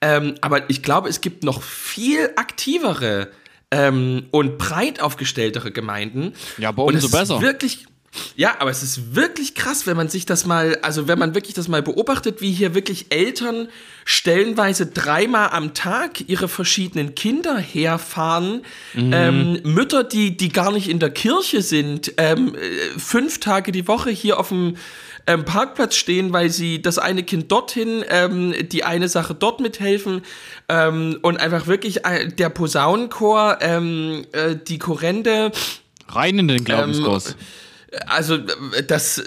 [0.00, 3.30] Ähm, aber ich glaube, es gibt noch viel aktivere
[3.70, 6.32] ähm, und breit aufgestelltere Gemeinden.
[6.56, 7.42] Ja, aber umso es besser.
[7.42, 7.86] Wirklich,
[8.34, 11.54] Ja, aber es ist wirklich krass, wenn man sich das mal, also wenn man wirklich
[11.54, 13.68] das mal beobachtet, wie hier wirklich Eltern
[14.04, 18.62] stellenweise dreimal am Tag ihre verschiedenen Kinder herfahren,
[18.94, 19.12] mhm.
[19.12, 23.86] ähm, Mütter, die, die gar nicht in der Kirche sind, ähm, äh, fünf Tage die
[23.86, 24.76] Woche hier auf dem
[25.28, 30.22] ähm, Parkplatz stehen, weil sie das eine Kind dorthin, ähm, die eine Sache dort mithelfen
[30.68, 35.52] ähm, und einfach wirklich äh, der Posaunenchor, ähm, äh, die Chorende.
[36.08, 37.36] Rein in den Glaubenskurs.
[38.06, 38.38] Also
[38.86, 39.20] das,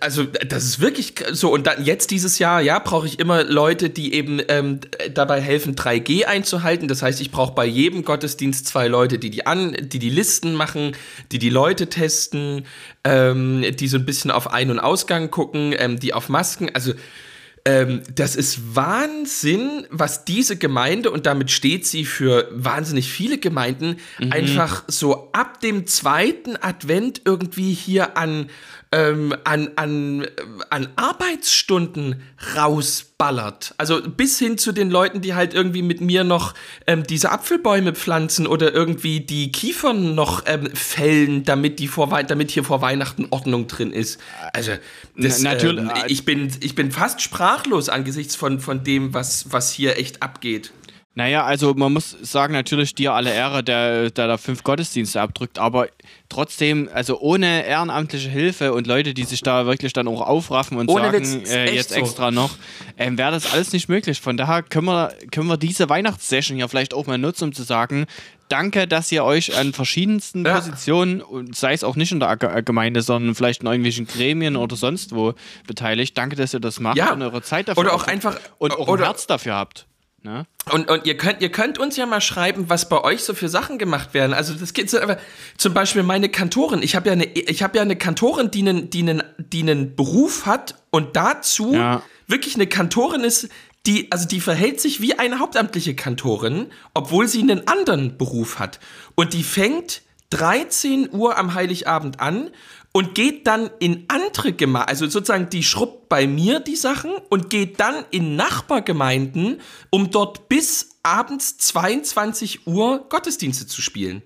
[0.00, 1.52] also das ist wirklich so.
[1.52, 4.80] Und dann jetzt dieses Jahr, ja, brauche ich immer Leute, die eben ähm,
[5.12, 6.88] dabei helfen, 3G einzuhalten.
[6.88, 10.54] Das heißt, ich brauche bei jedem Gottesdienst zwei Leute, die die an, die die Listen
[10.54, 10.96] machen,
[11.32, 12.64] die die Leute testen,
[13.04, 16.70] ähm, die so ein bisschen auf Ein- und Ausgang gucken, ähm, die auf Masken.
[16.74, 16.94] Also
[17.68, 23.98] ähm, das ist Wahnsinn, was diese Gemeinde, und damit steht sie für wahnsinnig viele Gemeinden,
[24.18, 24.32] mhm.
[24.32, 28.48] einfach so ab dem zweiten Advent irgendwie hier an
[28.90, 30.26] ähm, an, an,
[30.70, 32.22] an Arbeitsstunden
[32.56, 33.74] rausballert.
[33.76, 36.54] Also bis hin zu den Leuten, die halt irgendwie mit mir noch
[36.86, 42.50] ähm, diese Apfelbäume pflanzen oder irgendwie die Kiefern noch ähm, fällen, damit, die vor, damit
[42.50, 44.20] hier vor Weihnachten Ordnung drin ist.
[44.52, 44.72] Also
[45.16, 49.52] das, Na, natürlich, ähm, ich, bin, ich bin fast sprachlos angesichts von, von dem, was,
[49.52, 50.72] was hier echt abgeht.
[51.18, 55.58] Naja, also man muss sagen, natürlich dir alle Ehre, der, der da fünf Gottesdienste abdrückt,
[55.58, 55.88] aber
[56.28, 60.88] trotzdem, also ohne ehrenamtliche Hilfe und Leute, die sich da wirklich dann auch aufraffen und
[60.88, 61.96] ohne sagen, äh, jetzt so.
[61.96, 62.50] extra noch,
[62.98, 64.20] ähm, wäre das alles nicht möglich.
[64.20, 67.62] Von daher können wir, können wir diese Weihnachtssession hier vielleicht auch mal nutzen, um zu
[67.62, 68.06] sagen,
[68.48, 70.56] danke, dass ihr euch an verschiedensten ja.
[70.56, 75.14] Positionen, sei es auch nicht in der Gemeinde, sondern vielleicht in irgendwelchen Gremien oder sonst
[75.14, 75.34] wo
[75.66, 77.12] beteiligt, danke, dass ihr das macht ja.
[77.12, 79.86] und eure Zeit dafür oder auch einfach und auch oder, ein Herz dafür habt.
[80.28, 80.46] Ne?
[80.70, 83.48] Und, und ihr, könnt, ihr könnt uns ja mal schreiben, was bei euch so für
[83.48, 84.34] Sachen gemacht werden.
[84.34, 85.16] Also das geht so, aber
[85.56, 86.82] zum Beispiel meine Kantorin.
[86.82, 89.96] Ich habe ja eine, ich habe ja eine Kantorin, die einen, die einen, die einen
[89.96, 92.02] Beruf hat und dazu ja.
[92.26, 93.48] wirklich eine Kantorin ist,
[93.86, 98.80] die, also die verhält sich wie eine hauptamtliche Kantorin, obwohl sie einen anderen Beruf hat.
[99.14, 102.50] Und die fängt 13 Uhr am Heiligabend an
[102.92, 107.50] und geht dann in andere Gemeinden, also sozusagen die schrubbt bei mir die Sachen und
[107.50, 114.22] geht dann in Nachbargemeinden, um dort bis abends 22 Uhr Gottesdienste zu spielen.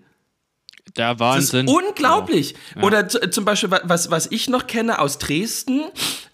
[0.97, 1.67] Der Wahnsinn.
[1.67, 2.55] Das ist unglaublich.
[2.77, 2.83] Ja.
[2.83, 5.85] Oder zum Beispiel, was, was ich noch kenne aus Dresden,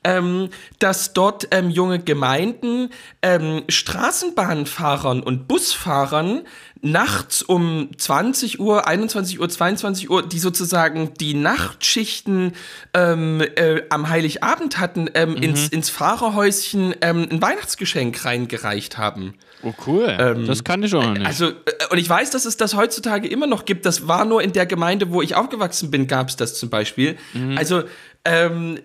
[0.05, 2.91] ähm, dass dort ähm, junge Gemeinden
[3.23, 6.43] ähm, Straßenbahnfahrern und Busfahrern
[6.81, 12.53] nachts um 20 Uhr, 21 Uhr, 22 Uhr, die sozusagen die Nachtschichten
[12.95, 15.37] ähm, äh, am Heiligabend hatten, ähm, mhm.
[15.37, 19.35] ins, ins Fahrerhäuschen ähm, ein Weihnachtsgeschenk reingereicht haben.
[19.62, 21.27] Oh cool, ähm, das kann ich auch noch nicht.
[21.27, 21.53] Also, äh,
[21.91, 23.85] und ich weiß, dass es das heutzutage immer noch gibt.
[23.85, 27.17] Das war nur in der Gemeinde, wo ich aufgewachsen bin, gab es das zum Beispiel.
[27.35, 27.59] Mhm.
[27.59, 27.83] Also,
[28.25, 28.79] ähm,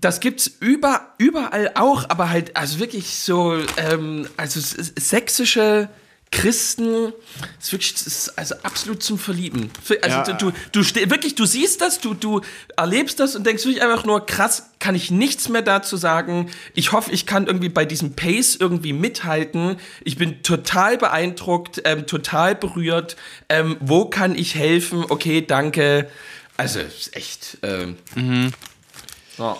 [0.00, 5.88] das gibt's über, überall auch, aber halt, also wirklich so, ähm, also sächsische
[6.34, 7.12] Christen,
[7.60, 9.70] ist wirklich, ist also absolut zum Verlieben.
[10.02, 10.22] Also ja.
[10.32, 12.40] du, du, du wirklich, du siehst das, du, du
[12.76, 16.50] erlebst das und denkst wirklich einfach nur, krass, kann ich nichts mehr dazu sagen.
[16.74, 19.76] Ich hoffe, ich kann irgendwie bei diesem Pace irgendwie mithalten.
[20.02, 23.14] Ich bin total beeindruckt, ähm, total berührt.
[23.48, 25.04] Ähm, wo kann ich helfen?
[25.08, 26.10] Okay, danke.
[26.56, 27.58] Also, ist echt.
[27.62, 28.52] Ähm, mhm.
[29.38, 29.56] ja.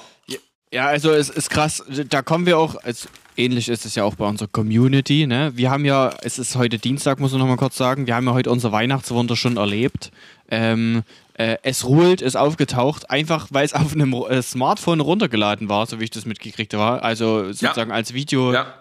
[0.72, 1.84] ja, also es ist krass.
[2.08, 2.74] Da kommen wir auch.
[2.82, 5.26] Also ähnlich ist es ja auch bei unserer Community.
[5.26, 5.52] Ne?
[5.54, 8.26] Wir haben ja, es ist heute Dienstag, muss ich noch mal kurz sagen, wir haben
[8.26, 10.10] ja heute unser Weihnachtswunder schon erlebt.
[10.50, 11.02] Ähm,
[11.34, 16.00] äh, es ruhlt, ist aufgetaucht, einfach weil es auf einem äh, Smartphone runtergeladen war, so
[16.00, 17.02] wie ich das mitgekriegt habe.
[17.02, 17.96] Also sozusagen ja.
[17.96, 18.52] als Video.
[18.52, 18.74] Ja.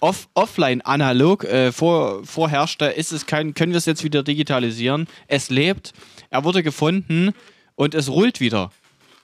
[0.00, 5.08] Off, offline analog äh, vor, vorherrschte, ist es kein, können wir es jetzt wieder digitalisieren.
[5.26, 5.94] Es lebt,
[6.30, 7.32] er wurde gefunden
[7.76, 8.70] und es rollt wieder.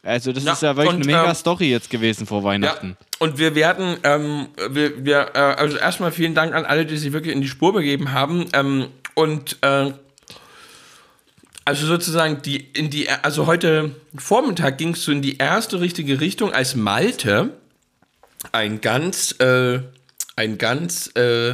[0.03, 2.97] Also das ja, ist ja wirklich und, eine mega ähm, Story jetzt gewesen vor Weihnachten.
[3.01, 6.97] Ja, und wir werden, ähm, wir, wir äh, also erstmal vielen Dank an alle, die
[6.97, 8.47] sich wirklich in die Spur begeben haben.
[8.53, 9.93] Ähm, und äh,
[11.65, 16.21] also sozusagen die in die, also heute Vormittag ging es so in die erste richtige
[16.21, 17.51] Richtung, als Malte
[18.51, 19.81] ein ganz, äh,
[20.35, 21.51] ein ganz äh,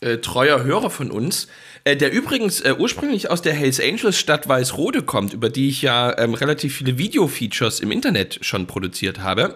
[0.00, 1.48] äh, treuer Hörer von uns
[1.86, 5.82] äh, der übrigens äh, ursprünglich aus der Hells Angels Stadt Weißrode kommt, über die ich
[5.82, 9.54] ja ähm, relativ viele Video-Features im Internet schon produziert habe.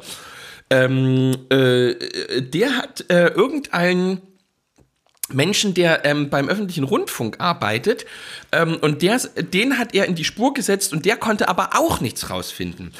[0.70, 4.22] Ähm, äh, der hat äh, irgendeinen
[5.32, 8.06] Menschen, der ähm, beim öffentlichen Rundfunk arbeitet,
[8.52, 12.00] ähm, und der, den hat er in die Spur gesetzt und der konnte aber auch
[12.00, 12.92] nichts rausfinden.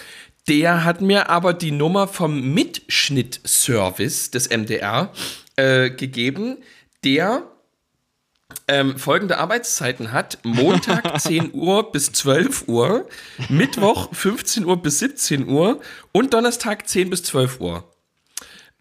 [0.49, 5.13] Der hat mir aber die Nummer vom Mitschnittservice des MDR
[5.55, 6.57] äh, gegeben,
[7.05, 7.45] der
[8.69, 10.39] ähm, folgende Arbeitszeiten hat.
[10.43, 13.09] Montag 10 Uhr bis 12 Uhr,
[13.49, 15.81] Mittwoch 15 Uhr bis 17 Uhr
[16.13, 17.85] und Donnerstag 10 bis 12 Uhr.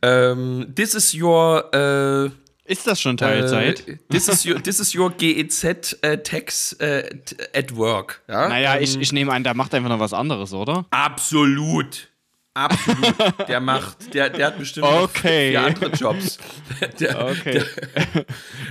[0.02, 3.88] Ähm, this is your äh, Ist das schon Teilzeit?
[3.88, 7.10] Äh, this, is your, this is your GEZ äh, Tax äh,
[7.54, 8.22] at work.
[8.28, 8.48] Ja?
[8.48, 10.86] naja, Ähm, ich, ich nehme an, der macht einfach noch was anderes, oder?
[10.92, 12.09] Absolut.
[12.60, 13.48] Absolut.
[13.48, 15.52] Der macht, der, der hat bestimmt Okay.
[15.52, 16.38] vier andere Jobs.
[17.00, 17.64] Der, Okay.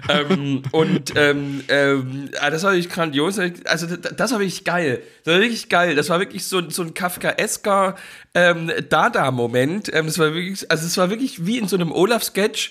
[0.08, 3.38] ähm, und ähm, ähm, ah, das war wirklich grandios.
[3.38, 5.02] Also das, war wirklich geil.
[5.24, 5.94] Das war wirklich geil.
[5.94, 7.96] Das war wirklich so, so ein Kafkaesker
[8.34, 9.90] ähm, Dada-Moment.
[9.94, 12.70] Ähm, das war wirklich, also es war wirklich wie in so einem Olaf-Sketch.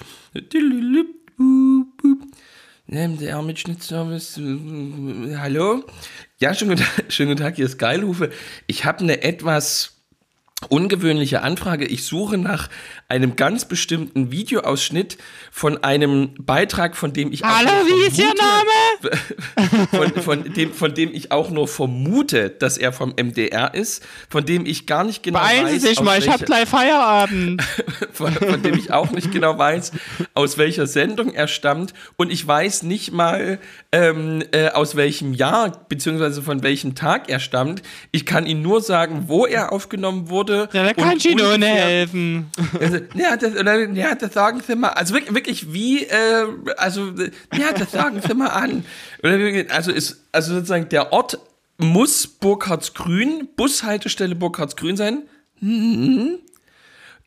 [2.90, 4.40] Ähm, Der mit Schnittservice.
[5.38, 5.84] Hallo?
[6.40, 8.30] Ja, schönen guten, Tag, schönen guten Tag, hier ist Geilhufe.
[8.68, 9.97] Ich habe eine etwas
[10.70, 11.86] ungewöhnliche Anfrage.
[11.86, 12.68] Ich suche nach
[13.08, 15.18] einem ganz bestimmten Videoausschnitt
[15.52, 19.18] von einem Beitrag, von dem ich auch Hallo, nur wie ist Ihr vermute-
[19.98, 24.46] Von, von, dem, von dem ich auch nur vermute, dass er vom MDR ist, von
[24.46, 27.62] dem ich gar nicht genau Beeilen weiß, Sie sich mal, ich hab welcher- gleich Feierabend.
[28.14, 29.92] von, von dem ich auch nicht genau weiß,
[30.34, 31.94] aus welcher Sendung er stammt.
[32.18, 33.60] Und ich weiß nicht mal,
[33.92, 37.84] ähm, äh, aus welchem Jahr, beziehungsweise von welchem Tag er stammt.
[38.12, 40.47] Ich kann Ihnen nur sagen, wo er aufgenommen wurde.
[40.50, 42.52] Ja, da kann ich Ihnen helfen.
[42.80, 44.90] also, ja, das, oder, ja, das sagen Sie mal.
[44.90, 48.86] Also wirklich, wirklich wie, äh, also, äh, ja, das sagen Sie mal an.
[49.70, 51.40] Also, ist, also sozusagen der Ort
[51.78, 55.24] muss Burkhardsgrün, Bushaltestelle Burkhardsgrün sein.
[55.60, 56.40] Mhm.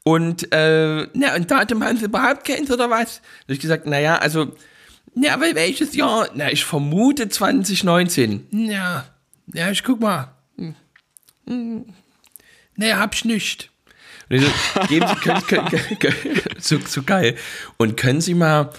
[0.04, 3.20] Und, äh, na, und Datum haben Sie überhaupt keins oder was?
[3.46, 4.52] Da ich gesagt, naja, also,
[5.14, 6.28] ja, aber welches Jahr?
[6.34, 8.46] Na, ich vermute 2019.
[8.50, 9.04] Ja,
[9.52, 10.32] ja, ich guck mal.
[10.56, 10.74] Hm.
[11.46, 11.84] Hm.
[12.76, 13.70] Nee, hab's nicht.
[14.28, 17.36] Und ich so, geben Sie, können, können, können, so, so geil.
[17.76, 18.70] Und können Sie mal,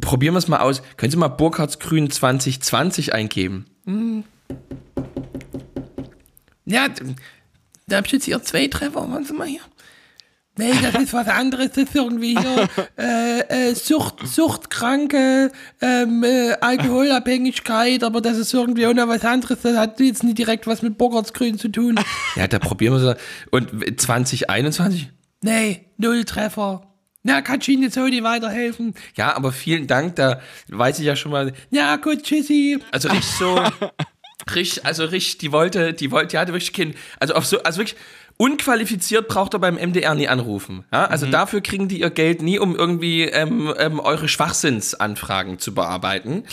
[0.00, 3.66] probieren wir es mal aus, können Sie mal Burkhardsgrün 2020 eingeben?
[3.86, 4.24] Hm.
[6.66, 6.88] Ja,
[7.86, 9.60] da hab ich jetzt hier zwei Treffer, waren Sie mal hier.
[10.60, 12.68] Nee, das ist was anderes, das ist irgendwie hier
[12.98, 19.62] äh, äh, Sucht, Suchtkranke, ähm, äh, Alkoholabhängigkeit, aber das ist irgendwie auch noch was anderes,
[19.62, 21.98] das hat jetzt nicht direkt was mit Burkhardsgrün zu tun.
[22.36, 23.16] Ja, da probieren wir es.
[23.50, 25.08] Und 2021?
[25.40, 26.82] Nee, null Treffer.
[27.22, 28.92] Na, kann ich Ihnen jetzt weiterhelfen.
[29.16, 31.54] Ja, aber vielen Dank, da weiß ich ja schon mal.
[31.70, 32.80] Ja, gut, tschüssi.
[32.90, 33.62] Also richtig so,
[34.54, 37.78] richtig, also richtig, die wollte, die wollte, die hatte wirklich kein, also auf so, also
[37.78, 37.96] wirklich,
[38.40, 40.84] unqualifiziert braucht er beim MDR nie anrufen.
[40.90, 41.04] Ja?
[41.04, 46.44] Also dafür kriegen die ihr Geld nie, um irgendwie ähm, ähm, eure Schwachsinnsanfragen zu bearbeiten.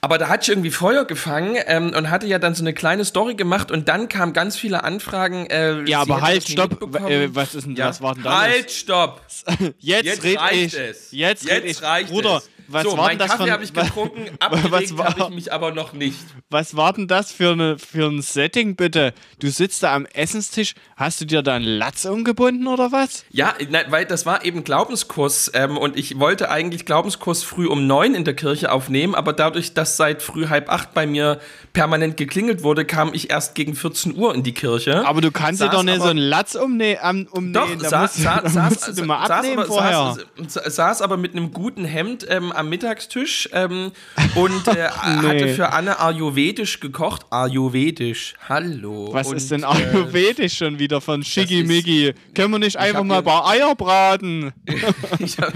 [0.00, 3.04] Aber da hatte ich irgendwie Feuer gefangen ähm, und hatte ja dann so eine kleine
[3.04, 5.46] Story gemacht und dann kamen ganz viele Anfragen.
[5.46, 6.82] Äh, Ja, aber halt, stopp.
[7.08, 7.88] Äh, was ist denn, Ja.
[7.88, 8.32] was war denn das?
[8.34, 9.22] Halt, stopp!
[9.78, 10.78] Jetzt, Jetzt red reicht ich.
[10.78, 11.08] es.
[11.12, 11.82] Jetzt, red ich.
[11.82, 12.50] reicht Bruder, es.
[12.68, 15.52] was so, war denn das Kaffee habe ich was- getrunken, abgelegt war- habe ich mich
[15.52, 16.18] aber noch nicht.
[16.50, 19.12] Was war denn das für, eine, für ein Setting, bitte?
[19.40, 23.24] Du sitzt da am Essenstisch, hast du dir da einen Latz umgebunden oder was?
[23.30, 27.86] Ja, nein, weil das war eben Glaubenskurs ähm, und ich wollte eigentlich Glaubenskurs früh um
[27.86, 31.40] neun in der Kirche aufnehmen, aber dadurch, dass seit früh halb acht bei mir
[31.72, 35.06] permanent geklingelt wurde, kam ich erst gegen 14 Uhr in die Kirche.
[35.06, 36.98] Aber du kannst dir doch nicht so einen Latz umnähen.
[37.02, 37.52] Um, umnähen.
[37.52, 40.16] Doch, da saß, musst, saß, mal abnehmen aber, vorher.
[40.46, 43.92] saß, saß aber mit einem guten Hemd ähm, am Mittagstisch ähm,
[44.34, 47.26] und äh, hatte für Anne Ayurvedisch gekocht.
[47.30, 49.10] Ayurvedisch, hallo.
[49.12, 52.14] was und, ist denn äh, Ayurvedisch schon wieder von Schickimicki?
[52.34, 54.52] Können wir nicht einfach mal ein paar Eier braten?
[55.18, 55.52] Ich hab,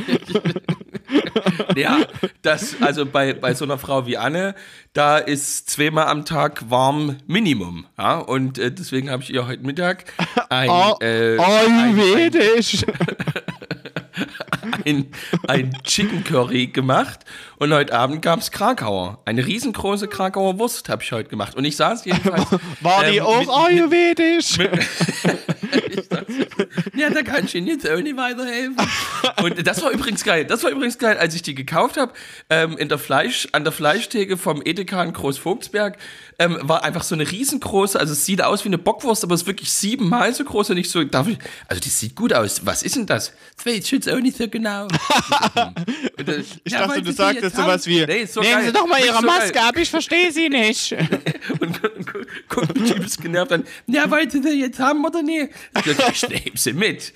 [1.77, 1.99] ja,
[2.43, 4.55] das, also bei, bei so einer Frau wie Anne,
[4.93, 7.87] da ist zweimal am Tag warm Minimum.
[7.99, 8.19] Ja?
[8.19, 10.12] Und äh, deswegen habe ich ihr heute Mittag
[10.49, 12.85] ein, Ay- äh, ein, Ayurvedisch.
[14.85, 15.07] ein,
[15.49, 17.20] ein Chicken Curry gemacht
[17.59, 19.20] und heute Abend gab es Krakauer.
[19.25, 21.55] Eine riesengroße Krakauer Wurst habe ich heute gemacht.
[21.57, 22.46] Und ich saß jedenfalls.
[22.81, 24.59] War die ähm, auch mit- Ayurvedisch?
[26.94, 28.77] Ja, da kann ich Ihnen jetzt auch nicht weiterhelfen.
[29.42, 30.44] Und das war übrigens geil.
[30.44, 32.12] Das war übrigens geil, als ich die gekauft habe.
[32.51, 35.96] Ähm, in der Fleisch, an der Fleischtheke vom Edeka in Großvogtsberg
[36.38, 39.42] ähm, war einfach so eine riesengroße, also es sieht aus wie eine Bockwurst, aber es
[39.42, 42.64] ist wirklich siebenmal so groß und ich so, darf ich, also die sieht gut aus.
[42.66, 43.33] Was ist denn das?
[43.57, 43.66] Das
[44.05, 44.89] jetzt auch nicht so genau.
[46.65, 48.67] Ich ja, dachte, wollen du Sie sagtest sowas wie, Nee, so nehmen geil.
[48.67, 49.39] Sie doch mal Ihre so geil.
[49.39, 50.93] Maske ab, ich verstehe Sie nicht.
[51.61, 53.65] und gu- gu- guckt mich übelst genervt an.
[53.87, 55.49] Ja, wollt ihr sie jetzt haben oder nicht?
[55.85, 57.13] Ich, sag, ich nehm sie mit.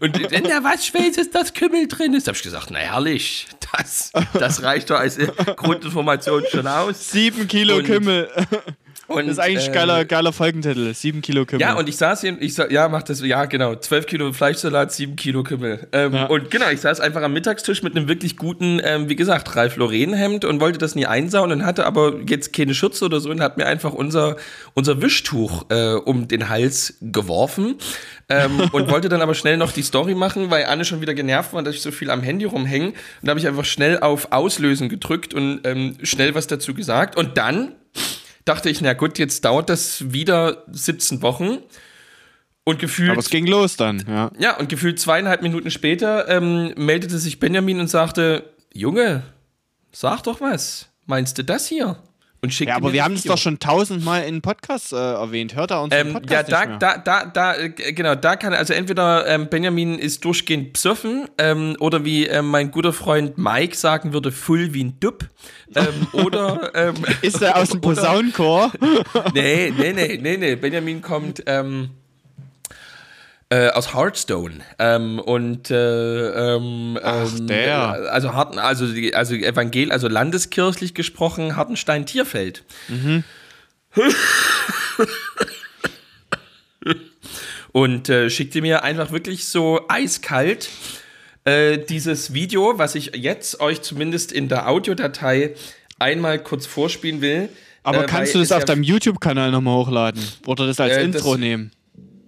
[0.00, 2.12] Und in der Waschschweiß ist das Kümmel drin.
[2.14, 5.16] Ist habe ich gesagt, na herrlich, das, das reicht doch als
[5.56, 7.10] Grundinformation schon aus.
[7.10, 8.28] Sieben Kilo Und- Kümmel.
[9.12, 10.92] Und, Das ist eigentlich ein äh, geiler, geiler Folgentitel.
[10.94, 11.60] Sieben Kilo Kümmel.
[11.60, 14.92] Ja, und ich saß hier, ich sa ja, mach das, ja, genau, 12 Kilo Fleischsalat,
[14.92, 15.88] 7 Kilo Kümmel.
[15.92, 16.26] Ähm, Ja.
[16.26, 19.76] Und genau, ich saß einfach am Mittagstisch mit einem wirklich guten, ähm, wie gesagt, Ralf
[19.76, 23.30] Lauren Hemd und wollte das nie einsauen und hatte aber jetzt keine Schürze oder so
[23.30, 24.36] und hat mir einfach unser,
[24.74, 27.76] unser Wischtuch äh, um den Hals geworfen.
[28.28, 31.52] ähm, und wollte dann aber schnell noch die Story machen, weil Anne schon wieder genervt
[31.52, 32.88] war, dass ich so viel am Handy rumhänge.
[32.88, 37.16] Und da habe ich einfach schnell auf Auslösen gedrückt und ähm, schnell was dazu gesagt.
[37.16, 37.72] Und dann
[38.44, 41.58] dachte ich, na gut, jetzt dauert das wieder 17 Wochen.
[42.64, 44.30] Und gefühlt, Aber es ging los dann, ja.
[44.38, 49.24] ja, und gefühlt zweieinhalb Minuten später ähm, meldete sich Benjamin und sagte, Junge,
[49.90, 50.88] sag doch was.
[51.06, 51.96] Meinst du das hier?
[52.44, 55.54] Und schickte Ja, aber wir haben es doch schon tausendmal in Podcast äh, erwähnt.
[55.54, 56.78] Hört er unseren Ähm, ja, Podcast da, nicht mehr?
[56.78, 61.76] da, da, da, äh, genau, da kann also entweder ähm, Benjamin ist durchgehend psoffen ähm,
[61.78, 65.28] oder wie ähm, mein guter Freund Mike sagen würde, full wie ein Dupp.
[65.76, 65.86] Ähm,
[66.24, 68.72] oder ähm, Ist er aus dem Posaunenchor?
[69.34, 70.56] Nee, nee, nee, nee, nee.
[70.56, 71.90] Benjamin kommt ähm,
[73.52, 74.60] äh, aus Hearthstone.
[74.78, 77.78] Ähm, und äh, ähm, Ach, ähm, der.
[78.10, 82.64] Also Harten, also, die, also Evangel, also landeskirchlich gesprochen, Hartenstein-Tierfeld.
[87.72, 90.70] und äh, schickte mir einfach wirklich so eiskalt
[91.44, 95.54] äh, dieses Video, was ich jetzt euch zumindest in der Audiodatei
[95.98, 97.48] einmal kurz vorspielen will.
[97.82, 100.22] Aber äh, kannst du das auf ja- deinem YouTube-Kanal nochmal hochladen?
[100.46, 101.70] Oder das als Äh, Intro das- nehmen?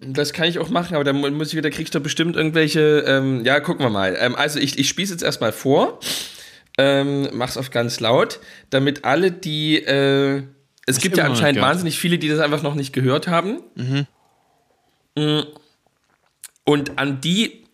[0.06, 3.04] Das kann ich auch machen, aber dann mu- muss ich wieder, kriegst du bestimmt irgendwelche,
[3.06, 4.16] ähm, ja, gucken wir mal.
[4.18, 6.00] Ähm, also ich, ich spieße jetzt erstmal vor,
[6.78, 8.40] ähm, mach's auf ganz laut,
[8.70, 10.42] damit alle, die, äh,
[10.86, 13.60] es gibt ja anscheinend wahnsinnig viele, die das einfach noch nicht gehört haben.
[15.14, 15.40] Mm.
[16.64, 17.64] Und an die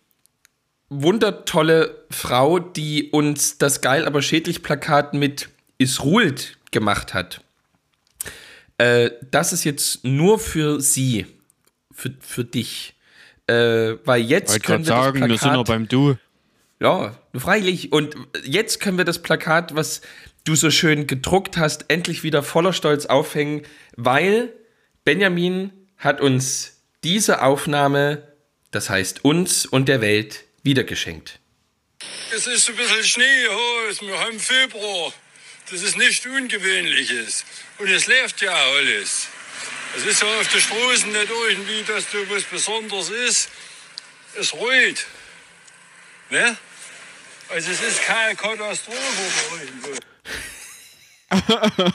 [0.89, 7.41] wundertolle Frau, die uns das geil, aber schädlich Plakat mit Is ruhlt gemacht hat.
[8.77, 11.25] Äh, das ist jetzt nur für sie,
[12.01, 12.95] für, für dich.
[13.47, 16.17] Äh, weil jetzt Wollte können gerade wir das sagen, wir sind noch Plakat, beim Du.
[16.79, 17.91] ja, freilich.
[17.91, 20.01] Und jetzt können wir das Plakat, was
[20.43, 23.61] du so schön gedruckt hast, endlich wieder voller Stolz aufhängen,
[23.95, 24.51] weil
[25.03, 28.27] Benjamin hat uns diese Aufnahme,
[28.71, 31.39] das heißt uns und der Welt, wiedergeschenkt.
[32.33, 34.01] Es ist ein bisschen Schnee, Haus.
[34.01, 35.13] Wir haben Februar.
[35.69, 37.45] Das ist nichts Ungewöhnliches.
[37.77, 39.27] Und es läuft ja alles.
[39.97, 43.49] Es ist ja auf der Straße nicht irgendwie, dass da was Besonderes ist.
[44.39, 45.05] Es ruht.
[46.29, 46.55] Ne?
[47.49, 48.97] Also es ist keine Katastrophe.
[49.55, 49.99] euch.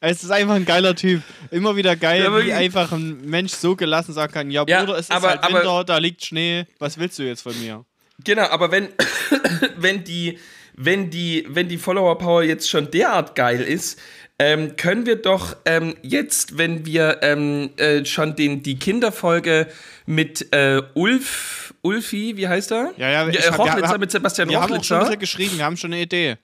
[0.00, 1.22] Es ist einfach ein geiler Typ.
[1.50, 4.94] Immer wieder geil, Ja, wie einfach ein Mensch so gelassen sagen kann: Ja, Ja, Bruder,
[4.98, 6.66] es ist aber- halt aber- Winter, da liegt Schnee.
[6.78, 7.84] Was willst du jetzt von mir?
[8.22, 8.88] Genau, aber wenn,
[9.76, 10.38] wenn die,
[10.74, 13.98] wenn die, wenn die Follower Power jetzt schon derart geil ist,
[14.38, 19.68] ähm, können wir doch ähm, jetzt, wenn wir ähm, äh, schon den, die Kinderfolge
[20.06, 22.92] mit äh, Ulf, Ulfi, wie heißt er?
[22.96, 25.02] Ja, ja, äh, ich hab- wir Rochlitzer haben- mit Sebastian Wir haben auch schon ein
[25.04, 25.18] Rochlitzer.
[25.18, 26.36] bisschen geschrieben, wir haben schon eine Idee.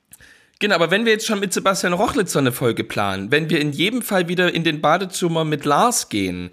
[0.60, 3.72] Genau, aber wenn wir jetzt schon mit Sebastian Rochlitzer eine Folge planen, wenn wir in
[3.72, 6.50] jedem Fall wieder in den Badezimmer mit Lars gehen,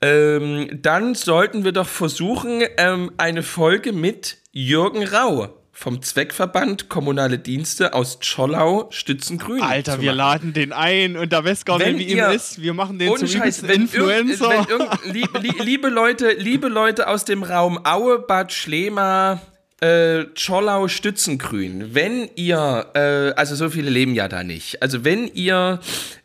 [0.00, 7.38] ähm, dann sollten wir doch versuchen, ähm, eine Folge mit Jürgen Rau vom Zweckverband Kommunale
[7.38, 9.62] Dienste aus Zschollau Stützengrün.
[9.62, 12.60] Alter, wir laden den ein und da weiß gar Wenn nicht, wie ihm ist.
[12.60, 14.50] Wir machen den zum Scheiß, wenn, irgend, Influencer.
[14.50, 19.40] wenn irgend, liebe, li- liebe Leute, liebe Leute aus dem Raum Aue, Bad Schlema,
[19.80, 25.26] äh, Zschollau, Stützengrün, wenn ihr, äh, also so viele leben ja da nicht, also wenn
[25.28, 25.80] ihr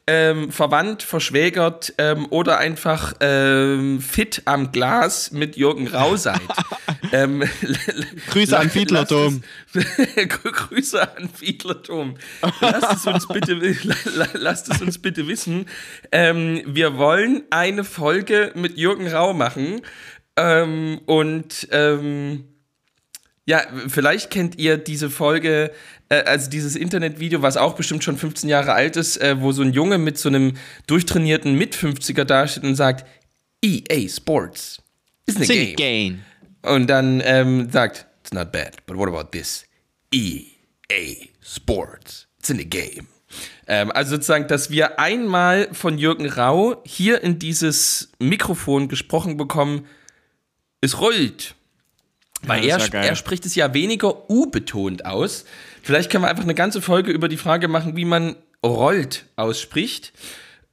[0.08, 6.41] ähm, verwandt, verschwägert ähm, oder einfach ähm, fit am Glas mit Jürgen Rau seid,
[7.12, 7.44] ähm,
[8.30, 8.70] Grüße an es-
[10.30, 12.15] Grüße an Fiedlerturm.
[12.62, 13.54] Lasst es uns bitte,
[14.15, 15.65] la- lasst es uns bitte wissen.
[16.12, 19.82] Ähm, wir wollen eine Folge mit Jürgen Rau machen.
[20.38, 22.44] Ähm, und ähm,
[23.46, 25.72] ja, vielleicht kennt ihr diese Folge,
[26.10, 29.62] äh, also dieses Internetvideo, was auch bestimmt schon 15 Jahre alt ist, äh, wo so
[29.62, 30.54] ein Junge mit so einem
[30.88, 33.06] durchtrainierten Mit-50er dasteht und sagt,
[33.64, 34.82] EA Sports
[35.30, 35.76] isn't a game.
[35.76, 36.26] Gain.
[36.64, 39.66] Und dann ähm, sagt, it's not bad, but what about this?
[40.12, 42.28] EA Sports.
[42.40, 43.08] It's in the game.
[43.68, 49.86] Ähm, also sozusagen, dass wir einmal von Jürgen Rau hier in dieses Mikrofon gesprochen bekommen,
[50.82, 51.55] es rollt.
[52.48, 55.46] Weil Ja, er, er spricht es ja weniger U-betont aus.
[55.84, 60.14] Vielleicht können wir einfach eine ganze Folge über die Frage machen, wie man rollt ausspricht.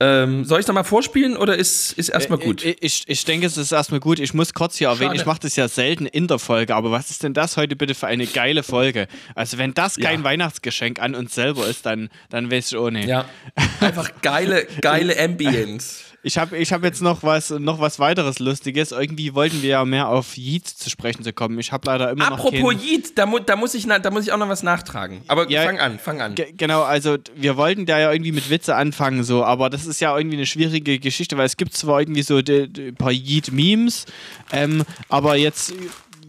[0.00, 2.64] Ähm, soll ich da mal vorspielen oder ist, ist erstmal gut?
[2.64, 4.18] Ich, ich, ich denke, es ist erstmal gut.
[4.18, 5.20] Ich muss kurz hier erwähnen, Schade.
[5.20, 7.94] ich mache das ja selten in der Folge, aber was ist denn das heute bitte
[7.94, 9.06] für eine geile Folge?
[9.36, 10.24] Also, wenn das kein Ja.
[10.24, 13.06] Weihnachtsgeschenk an uns selber ist, dann, dann weiß ich auch nicht.
[13.06, 13.26] ja.
[13.80, 16.02] Einfach geile, geile Ambience.
[16.24, 18.92] Ich habe ich hab jetzt noch was, noch was weiteres Lustiges.
[18.92, 21.58] Irgendwie wollten wir ja mehr auf Yeet zu sprechen zu kommen.
[21.58, 24.32] Ich habe leider immer noch Apropos Yeet, da, mu da, muss ich, da muss ich
[24.32, 25.22] auch noch was nachtragen.
[25.26, 25.62] Aber Ja.
[25.64, 26.36] fang an, fang an.
[26.36, 30.00] Ge- Genau, also wir wollten da ja irgendwie mit Witze anfangen, so, aber das ist
[30.00, 34.06] ja irgendwie eine schwierige Geschichte, weil es gibt zwar irgendwie so ein paar Yeet-Memes,
[34.52, 35.74] ähm, aber jetzt,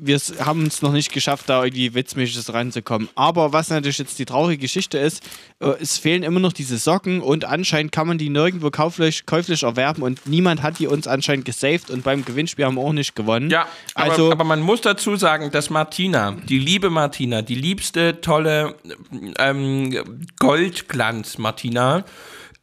[0.06, 3.10] wir haben es noch nicht geschafft, da irgendwie witzmäßiges ranzukommen.
[3.16, 5.24] Aber was natürlich jetzt die traurige Geschichte ist,
[5.60, 9.64] äh, es fehlen immer noch diese Socken und anscheinend kann man die nirgendwo kauflich, käuflich
[9.64, 13.16] erwerben und niemand hat die uns anscheinend gesaved und beim Gewinnspiel haben wir auch nicht
[13.16, 13.50] gewonnen.
[13.50, 18.22] Ja, aber, also aber man muss dazu sagen, dass Martina, die liebe Martina, die liebste,
[18.22, 18.76] tolle
[19.40, 19.96] ähm,
[20.40, 22.04] Goldglanz Martina,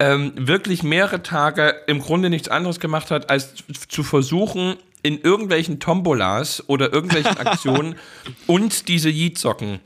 [0.01, 3.55] ähm, wirklich mehrere Tage im Grunde nichts anderes gemacht hat, als
[3.89, 7.97] zu versuchen, in irgendwelchen Tombolas oder irgendwelchen Aktionen
[8.47, 9.81] uns diese Yeet-Socken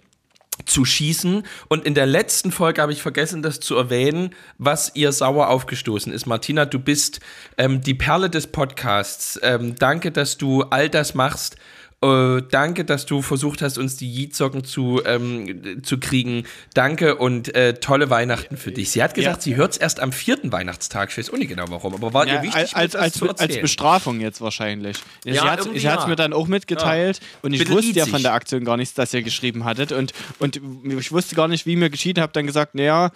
[0.66, 1.44] zu schießen.
[1.68, 6.12] Und in der letzten Folge habe ich vergessen, das zu erwähnen, was ihr sauer aufgestoßen
[6.12, 6.26] ist.
[6.26, 7.20] Martina, du bist
[7.58, 9.38] ähm, die Perle des Podcasts.
[9.42, 11.56] Ähm, danke, dass du all das machst.
[12.04, 16.44] Äh, danke, dass du versucht hast, uns die Yeet-Socken zu, ähm, zu kriegen.
[16.74, 18.90] Danke und äh, tolle Weihnachten für dich.
[18.90, 19.42] Sie hat gesagt, Ja.
[19.42, 21.10] sie hört es erst am vierten Weihnachtstag.
[21.10, 23.60] Ich weiß auch nicht genau warum, aber war Ja, ihr wichtig, als, als, als.
[23.60, 24.98] Bestrafung jetzt wahrscheinlich.
[25.24, 26.06] Ja, sie hat ja.
[26.06, 29.14] mir dann auch mitgeteilt und ich Bisschen wusste ja von der Aktion gar nichts, dass
[29.14, 30.60] ihr geschrieben hattet und, und
[30.98, 33.10] ich wusste gar nicht, wie mir geschieden habt, dann gesagt, naja,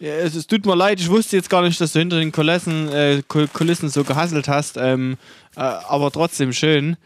[0.00, 2.88] es, es tut mir leid, ich wusste jetzt gar nicht, dass du hinter den Kulissen,
[2.92, 5.16] äh, Kul- Kulissen so gehasselt hast, ähm,
[5.56, 6.96] äh, aber trotzdem schön.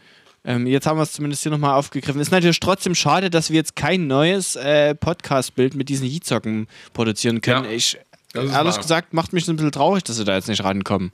[0.45, 2.21] Ähm, jetzt haben wir es zumindest hier nochmal aufgegriffen.
[2.21, 7.41] Ist natürlich trotzdem schade, dass wir jetzt kein neues äh, Podcast-Bild mit diesen Heatsocken produzieren
[7.41, 7.65] können.
[7.65, 7.97] Ja, ich,
[8.33, 8.77] ehrlich wahr.
[8.77, 11.11] gesagt, macht mich ein bisschen traurig, dass wir da jetzt nicht rankommen.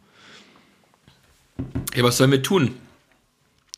[1.96, 2.76] Ja, was sollen wir tun?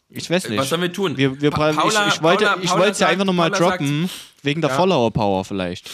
[0.10, 0.58] Ich weiß nicht.
[0.60, 1.18] Was sollen wir tun?
[1.18, 3.70] Wir, wir, Pa- ich, Paula- ich wollte Paula- ich Paula es ja einfach nochmal Paula
[3.70, 4.10] sagt- droppen,
[4.44, 4.76] wegen der Ja.
[4.76, 5.90] Follower-Power vielleicht.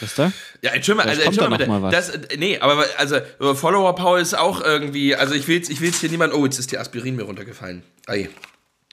[0.00, 0.32] Wisst ihr?
[0.66, 2.12] Ja, entschuldige mal, also, Vielleicht kommt da entschuldige noch mal, mal was.
[2.12, 5.80] das, äh, nee, aber also äh, Follower Power ist auch irgendwie, also ich will ich
[5.80, 7.84] will's hier niemand, oh, jetzt ist die Aspirin mir runtergefallen.
[8.06, 8.28] Ei.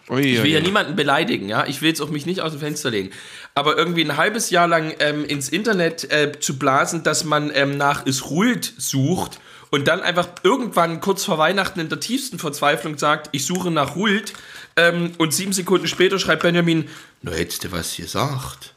[0.10, 1.66] Ui, Ich will ja niemanden beleidigen, ja.
[1.66, 3.10] Ich will jetzt auch mich nicht aus dem Fenster legen.
[3.56, 7.78] Aber irgendwie ein halbes Jahr lang ähm, ins Internet äh, zu blasen, dass man ähm,
[7.78, 9.40] nach Es ruht sucht
[9.72, 13.96] und dann einfach irgendwann kurz vor Weihnachten in der tiefsten Verzweiflung sagt, ich suche nach
[13.96, 14.34] Hult
[14.76, 16.88] ähm, und sieben Sekunden später schreibt Benjamin,
[17.24, 18.76] na hättest du was gesagt.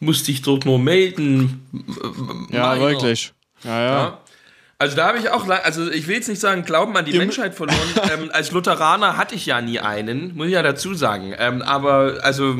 [0.00, 1.66] Musste ich dort nur melden.
[2.50, 2.80] Ja, Meiner.
[2.80, 3.32] wirklich.
[3.64, 3.86] Ja, ja.
[3.86, 4.18] Ja.
[4.80, 7.54] Also da habe ich auch, also ich will jetzt nicht sagen, Glauben an die Menschheit
[7.54, 7.78] verloren.
[8.12, 11.34] ähm, als Lutheraner hatte ich ja nie einen, muss ich ja dazu sagen.
[11.36, 12.56] Ähm, aber, also,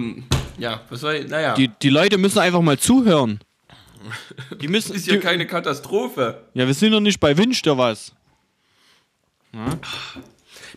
[0.58, 1.54] ja, was soll ich, naja.
[1.54, 3.38] Die, die Leute müssen einfach mal zuhören.
[4.60, 4.94] Die müssen.
[4.94, 6.42] ist ja keine Katastrophe.
[6.54, 8.12] ja, wir sind doch nicht bei Wünsch dir was.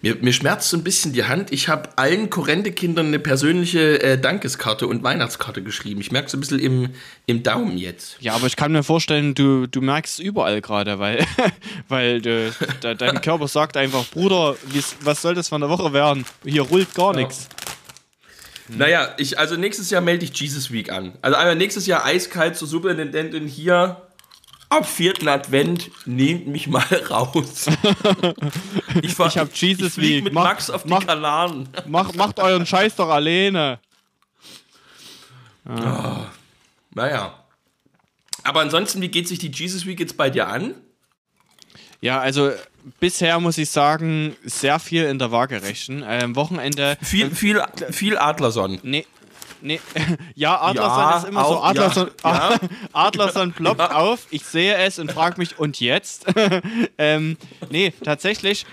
[0.04, 1.52] Mir, mir schmerzt so ein bisschen die Hand.
[1.52, 6.02] Ich habe allen Korrente-Kindern eine persönliche äh, Dankeskarte und Weihnachtskarte geschrieben.
[6.02, 6.90] Ich merke so ein bisschen im,
[7.28, 8.18] im Daumen jetzt.
[8.20, 11.24] Ja, aber ich kann mir vorstellen, du, du merkst es überall gerade, weil,
[11.88, 14.56] weil du, de, dein Körper sagt einfach, Bruder,
[15.02, 16.26] was soll das von der Woche werden?
[16.44, 17.48] Hier rullt gar nichts.
[18.68, 21.14] Naja, ich, also nächstes Jahr melde ich Jesus Week an.
[21.22, 24.02] Also einmal nächstes Jahr eiskalt zur Superintendentin hier.
[24.72, 27.66] Ab vierten Advent nehmt mich mal raus.
[29.02, 31.68] Ich, Ich hab Jesus ich flieg mit Mach- Max auf die mach- Kanaren.
[31.88, 33.80] Mach, macht euren Scheiß doch alleine.
[36.96, 37.38] Naja.
[38.44, 40.74] Aber ansonsten, wie geht sich die Jesus Week jetzt bei dir an?
[42.00, 42.52] Ja, also
[43.00, 46.02] bisher muss ich sagen, sehr viel in der Waagerechten.
[46.02, 46.98] Äh, am Wochenende.
[47.04, 47.62] Viel, viel,
[47.92, 48.80] viel Adlerson.
[48.84, 49.06] Nee.
[49.62, 49.80] Nee,
[50.36, 51.58] ja, Adlerson Ja, ist immer so.
[51.58, 52.58] auch, Adlerson, ja,
[52.94, 56.26] Adlerson ploppt auf, ich sehe es und frage mich, und jetzt?
[56.98, 57.38] ähm,
[57.70, 58.66] nee, tatsächlich,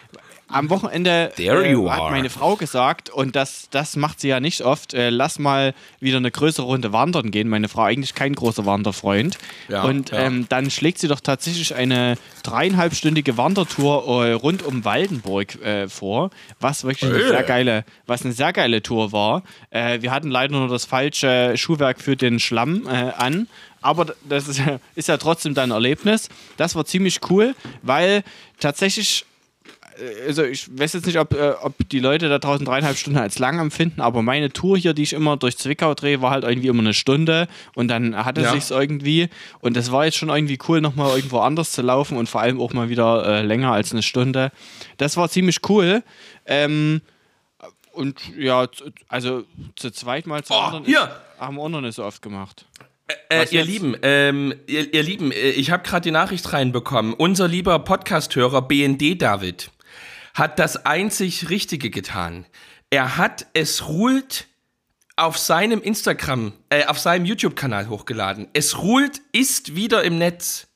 [0.48, 2.10] am Wochenende you hat are.
[2.10, 6.16] meine Frau gesagt, und das, das macht sie ja nicht oft, äh, lass mal wieder
[6.16, 7.48] eine größere Runde wandern gehen.
[7.48, 9.38] Meine Frau eigentlich kein großer Wanderfreund.
[9.68, 10.20] Ja, und ja.
[10.20, 16.30] Ähm, dann schlägt sie doch tatsächlich eine dreieinhalbstündige Wandertour äh, rund um Waldenburg äh, vor,
[16.60, 17.28] was wirklich eine Äh.
[17.28, 19.42] sehr geile, was eine sehr geile Tour war.
[19.70, 23.48] Äh, wir hatten leider nur das falsche Schuhwerk für den Schlamm äh, an.
[23.80, 24.60] Aber das ist,
[24.94, 26.28] ist ja trotzdem dein Erlebnis.
[26.56, 28.24] Das war ziemlich cool, weil
[28.58, 29.24] tatsächlich
[30.26, 33.38] also ich weiß jetzt nicht, ob, äh, ob die Leute da draußen dreieinhalb Stunden als
[33.38, 36.68] lang empfinden, aber meine Tour hier, die ich immer durch Zwickau drehe, war halt irgendwie
[36.68, 38.52] immer eine Stunde und dann hatte Ja.
[38.52, 39.28] sich's irgendwie
[39.60, 42.60] und das war jetzt schon irgendwie cool, nochmal irgendwo anders zu laufen und vor allem
[42.60, 44.52] auch mal wieder äh, länger als eine Stunde.
[44.96, 46.02] Das war ziemlich cool.
[46.46, 47.00] Ähm,
[47.92, 48.66] und ja,
[49.08, 49.44] also
[49.74, 50.96] zu zweit mal zu Oh, anderen ist-
[51.40, 52.66] haben wir auch noch nicht so oft gemacht.
[53.30, 53.64] Äh, Was ihr?
[53.64, 57.14] Lieben, ähm, ihr, ihr Lieben, äh, ich habe gerade die Nachricht reinbekommen.
[57.14, 59.70] Unser lieber Podcasthörer BND David
[60.38, 62.46] hat das einzig Richtige getan.
[62.90, 64.46] Er hat es ruht
[65.16, 68.48] auf seinem Instagram, äh, auf seinem YouTube-Kanal hochgeladen.
[68.52, 70.68] Es ruht ist wieder im Netz.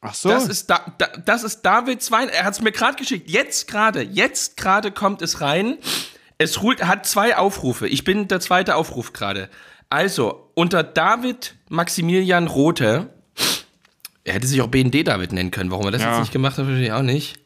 [0.00, 0.28] Ach so.
[0.28, 2.28] Das ist, da, da, das ist Davids Wein.
[2.28, 3.28] Er hat es mir gerade geschickt.
[3.28, 5.78] Jetzt gerade, jetzt gerade kommt es rein.
[6.38, 7.88] Es ruht, hat zwei Aufrufe.
[7.88, 9.48] Ich bin der zweite Aufruf gerade.
[9.88, 13.08] Also, unter David Maximilian Rote,
[14.24, 15.70] er hätte sich auch BND David nennen können.
[15.70, 16.10] Warum er das Ja.
[16.12, 17.38] jetzt nicht gemacht hat, verstehe ich auch nicht.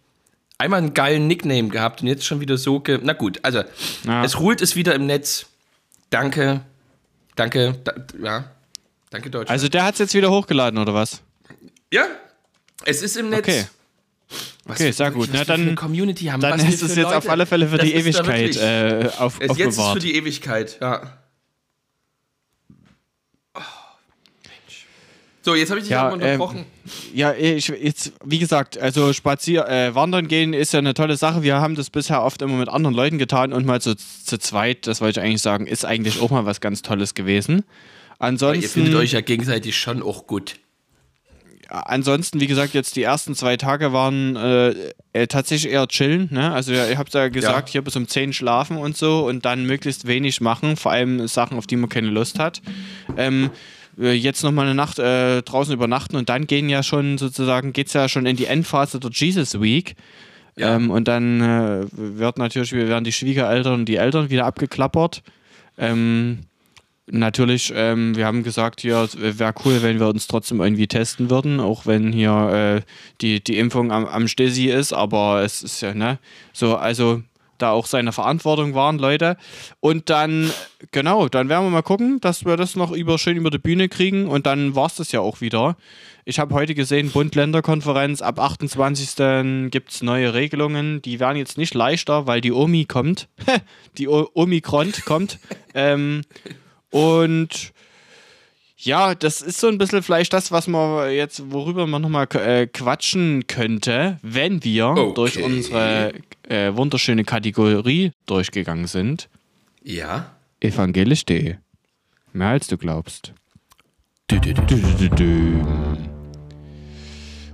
[0.60, 2.80] Einmal einen geilen Nickname gehabt und jetzt schon wieder so.
[2.80, 3.62] Ge Na gut, also,
[4.04, 4.22] Ja.
[4.24, 5.46] es ruht es wieder im Netz.
[6.10, 6.60] Danke.
[7.34, 7.78] Danke.
[7.82, 8.50] Da, ja.
[9.08, 9.50] Danke, Deutschland.
[9.50, 11.22] also der hat es jetzt wieder hochgeladen, oder was?
[11.92, 12.04] Ja,
[12.84, 13.48] es ist im Netz.
[13.48, 13.64] Okay.
[14.66, 15.30] Was Okay, sehr gut.
[15.32, 16.40] Na, dann- Community haben.
[16.42, 19.48] Dann ist es jetzt auf Leute- alle Fälle für Das die Ewigkeit äh, auf, es,
[19.48, 19.94] jetzt ist es aufbewahrt.
[19.94, 21.18] für die Ewigkeit, ja.
[23.54, 23.60] Oh,
[24.44, 24.86] Mensch.
[25.42, 26.66] So, jetzt habe ich dich Ja, auch ähm, unterbrochen.
[27.14, 31.42] Ja, ich, jetzt, wie gesagt, also spazier, äh, wandern gehen ist ja eine tolle Sache.
[31.42, 34.86] Wir haben das bisher oft immer mit anderen Leuten getan und mal so zu zweit,
[34.86, 37.64] das wollte ich eigentlich sagen, ist eigentlich auch mal was ganz Tolles gewesen.
[38.18, 40.56] Ansonsten, Ihr findet euch ja gegenseitig schon auch gut.
[41.68, 44.74] ansonsten, wie gesagt, jetzt die ersten zwei Tage waren äh,
[45.14, 46.28] äh, tatsächlich eher chillen.
[46.30, 46.52] Ne?
[46.52, 47.72] Also ihr habt ja gesagt, Ja.
[47.72, 51.56] hier bis um 10 schlafen und so und dann möglichst wenig machen, vor allem Sachen,
[51.56, 52.60] auf die man keine Lust hat.
[53.16, 53.48] Ähm, äh,
[53.96, 57.92] jetzt nochmal eine Nacht äh, draußen übernachten und dann gehen ja schon sozusagen, geht es
[57.92, 59.94] ja schon in die Endphase der Jesus Week.
[60.56, 60.76] Ja.
[60.76, 65.22] Ähm, und dann äh, wird natürlich, wir werden die Schwiegereltern und die Eltern wieder abgeklappert.
[65.78, 66.40] Ähm,
[67.06, 71.60] natürlich, ähm, wir haben gesagt, hier wäre cool, wenn wir uns trotzdem irgendwie testen würden,
[71.60, 75.94] auch wenn hier äh, die, die Impfung am, am Stesi ist, aber es ist ja,
[75.94, 76.18] ne,
[76.52, 77.22] so, also
[77.62, 79.36] da auch seine Verantwortung waren, Leute.
[79.80, 80.50] Und dann,
[80.90, 83.88] genau, dann werden wir mal gucken, dass wir das noch über, schön über die Bühne
[83.88, 85.76] kriegen und dann war es das ja auch wieder.
[86.24, 89.70] Ich habe heute gesehen, Bund-Länder-Konferenz, ab 28.
[89.70, 91.02] gibt es neue Regelungen.
[91.02, 93.28] Die werden jetzt nicht leichter, weil die Omi kommt.
[93.98, 95.38] die o Omikron kommt.
[95.74, 96.22] ähm,
[96.90, 97.72] und
[98.82, 102.66] ja, das ist so ein bisschen vielleicht das, was man jetzt, worüber man nochmal äh,
[102.66, 105.12] quatschen könnte, wenn wir Okay.
[105.14, 106.12] durch unsere
[106.48, 109.28] äh, wunderschöne Kategorie durchgegangen sind.
[109.82, 110.34] Ja.
[110.60, 111.56] Evangelisch.de.
[112.32, 113.32] Mehr als du glaubst.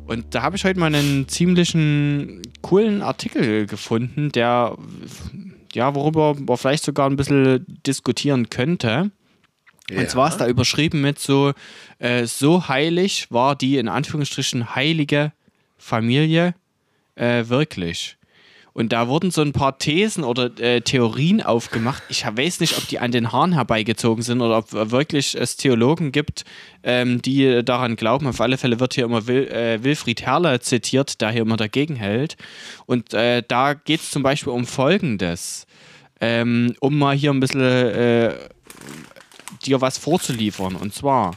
[0.06, 4.76] Und da habe ich heute mal einen ziemlichen coolen Artikel gefunden, der,
[5.74, 9.10] ja, worüber man vielleicht sogar ein bisschen diskutieren könnte.
[9.90, 11.52] Und zwar ist da überschrieben mit so,
[11.98, 15.32] äh, so heilig war die in Anführungsstrichen heilige
[15.78, 16.54] Familie
[17.14, 18.16] äh, wirklich.
[18.76, 22.02] Und da wurden so ein paar Thesen oder äh, Theorien aufgemacht.
[22.10, 26.12] Ich weiß nicht, ob die an den Haaren herbeigezogen sind oder ob wirklich es Theologen
[26.12, 26.44] gibt,
[26.82, 28.26] ähm, die daran glauben.
[28.26, 31.96] Auf alle Fälle wird hier immer Wil äh, Wilfried Herrle zitiert, der hier immer dagegen
[31.96, 32.36] hält.
[32.84, 35.66] Und äh, da geht es zum Beispiel um Folgendes.
[36.20, 38.34] Ähm, um mal hier ein bisschen äh,
[39.66, 40.76] dir was vorzuliefern.
[40.76, 41.36] Und zwar,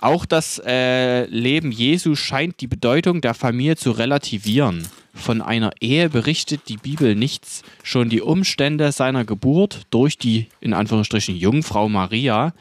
[0.00, 4.86] auch das äh, Leben Jesu scheint die Bedeutung der Familie zu relativieren.
[5.14, 7.62] Von einer Ehe berichtet die Bibel nichts.
[7.82, 12.52] Schon die Umstände seiner Geburt durch die, in Anführungsstrichen, Jungfrau Maria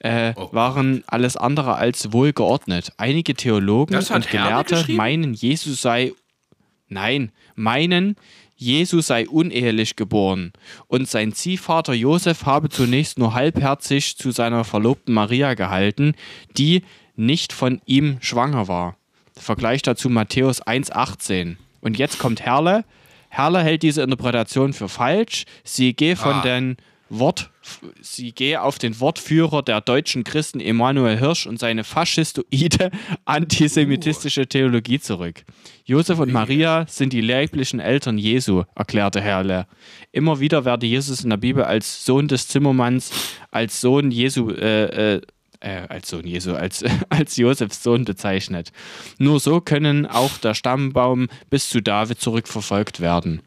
[0.00, 2.92] äh, Oh waren alles andere als wohlgeordnet.
[2.98, 6.12] Einige Theologen und Gelehrte meinen, Jesus sei
[6.92, 8.16] Nein, meinen,
[8.62, 10.52] Jesus sei unehelich geboren
[10.86, 16.14] und sein Ziehvater Josef habe zunächst nur halbherzig zu seiner Verlobten Maria gehalten,
[16.56, 16.82] die
[17.16, 18.96] nicht von ihm schwanger war.
[19.36, 21.56] Vergleich dazu Matthäus 1,18.
[21.80, 22.84] Und jetzt kommt Herle.
[23.28, 25.44] Herle hält diese Interpretation für falsch.
[25.64, 26.42] Sie gehe von Ah.
[26.42, 26.76] den
[27.08, 27.50] Wort,
[28.00, 32.90] sie gehe auf den Wortführer der deutschen Christen Emanuel Hirsch und seine faschistoide
[33.26, 35.44] antisemitistische Theologie zurück.
[35.84, 39.66] Josef und Maria sind die leiblichen Eltern Jesu, erklärte Herle.
[40.12, 43.10] Immer wieder werde Jesus in der Bibel als Sohn des Zimmermanns,
[43.50, 45.20] als Sohn Jesu, äh, äh,
[45.60, 48.72] äh, als Sohn Jesu, als, als Josefs Sohn bezeichnet.
[49.18, 53.42] Nur so können auch der Stammbaum bis zu David zurückverfolgt werden.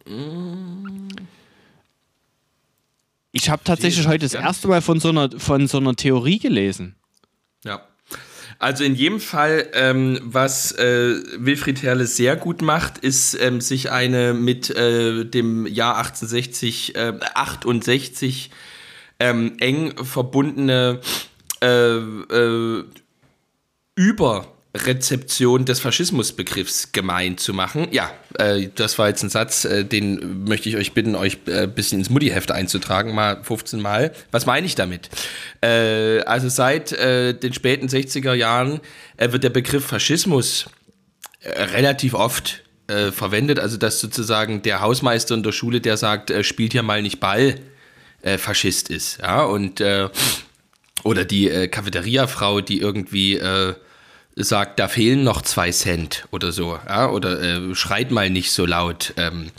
[3.32, 6.96] Ich habe tatsächlich heute das erste Mal von so einer, von so einer Theorie gelesen.
[7.64, 7.82] Ja.
[8.66, 13.92] Also in jedem Fall, ähm, was äh, Wilfried Herle sehr gut macht, ist ähm, sich
[13.92, 18.50] eine mit äh, dem Jahr 1860, äh, 68
[19.20, 21.00] ähm, eng verbundene
[21.62, 22.84] äh, äh,
[23.94, 27.88] über Rezeption des Faschismusbegriffs gemein zu machen.
[27.92, 31.64] Ja, äh, das war jetzt ein Satz, äh, den möchte ich euch bitten, euch äh,
[31.64, 34.12] ein bisschen ins Mutti-Heft einzutragen, mal 15 Mal.
[34.32, 35.10] Was meine ich damit?
[35.62, 38.82] Äh, also seit äh, den späten 60er Jahren
[39.16, 40.66] äh, wird der Begriff Faschismus
[41.44, 43.60] relativ oft verwendet.
[43.60, 47.56] Also dass sozusagen der Hausmeister in der Schule, der sagt, spielt hier mal nicht Ball,
[48.38, 49.20] Faschist ist.
[49.22, 49.84] Ja, und
[51.04, 53.40] oder die Cafeteria-Frau, die irgendwie
[54.36, 58.66] sagt, da fehlen noch zwei Cent oder so, ja, oder äh, schreit mal nicht so
[58.66, 59.14] laut.
[59.18, 59.52] Ähm,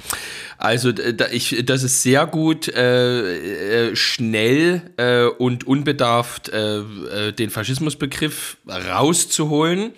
[0.58, 7.32] also da, ich, das ist sehr gut, äh, äh, schnell äh, und unbedarft äh, äh,
[7.32, 9.92] den Faschismusbegriff rauszuholen.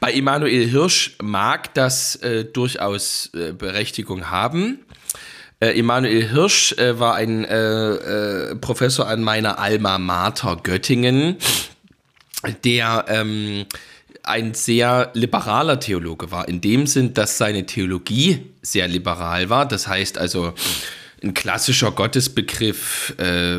[0.00, 2.18] Bei Emanuel Hirsch mag das
[2.52, 4.80] durchaus Berechtigung haben.
[5.60, 7.46] Emanuel Hirsch war ein
[8.60, 11.36] Professor an meiner Alma Mater Göttingen,
[12.64, 13.64] der ähm,
[14.24, 19.66] ein sehr liberaler Theologe war, in dem Sinn, dass seine Theologie sehr liberal war.
[19.66, 20.54] Das heißt also,
[21.22, 23.58] ein klassischer Gottesbegriff, äh,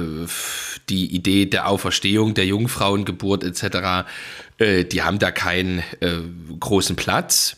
[0.89, 4.07] die Idee der Auferstehung, der Jungfrauengeburt etc.,
[4.57, 6.19] äh, die haben da keinen äh,
[6.59, 7.57] großen Platz.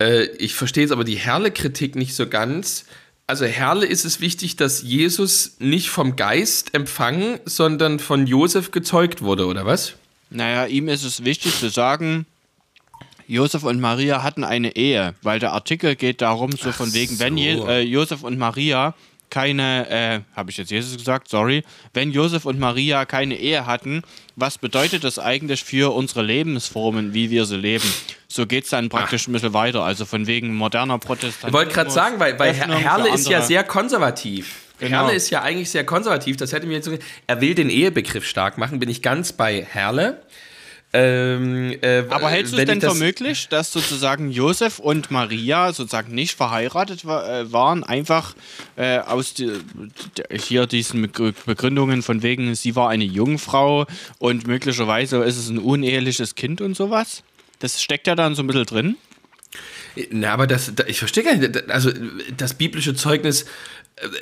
[0.00, 2.84] Äh, ich verstehe jetzt aber die Herle-Kritik nicht so ganz.
[3.26, 9.20] Also Herle ist es wichtig, dass Jesus nicht vom Geist empfangen, sondern von Josef gezeugt
[9.20, 9.94] wurde, oder was?
[10.30, 12.26] Naja, ihm ist es wichtig zu sagen,
[13.28, 17.24] Josef und Maria hatten eine Ehe, weil der Artikel geht darum, so von wegen, so.
[17.24, 18.94] wenn Je äh, Josef und Maria
[19.30, 21.62] keine, äh, habe ich jetzt Jesus gesagt, sorry,
[21.92, 24.02] wenn Josef und Maria keine Ehe hatten,
[24.36, 27.84] was bedeutet das eigentlich für unsere Lebensformen, wie wir sie leben?
[28.28, 29.28] So geht es dann praktisch Ach.
[29.28, 31.48] ein bisschen weiter, also von wegen moderner Protestantismus.
[31.48, 34.56] Ich wollte gerade sagen, weil, weil Herle ist ja sehr konservativ.
[34.78, 34.98] Genau.
[34.98, 36.90] Herle ist ja eigentlich sehr konservativ, das hätte mir jetzt
[37.26, 40.22] Er will den Ehebegriff stark machen, bin ich ganz bei Herle.
[40.92, 46.14] Ähm, äh, Aber hältst du es denn für möglich, dass sozusagen Josef und Maria sozusagen
[46.14, 48.34] nicht verheiratet äh, waren, einfach
[48.76, 49.52] äh, aus die,
[50.32, 53.86] hier diesen Begründungen von wegen, sie war eine Jungfrau
[54.18, 57.22] und möglicherweise ist es ein uneheliches Kind und sowas?
[57.58, 58.96] Das steckt ja dann so ein bisschen drin.
[60.10, 61.90] Na, aber das, ich verstehe gar nicht, also
[62.36, 63.44] das biblische Zeugnis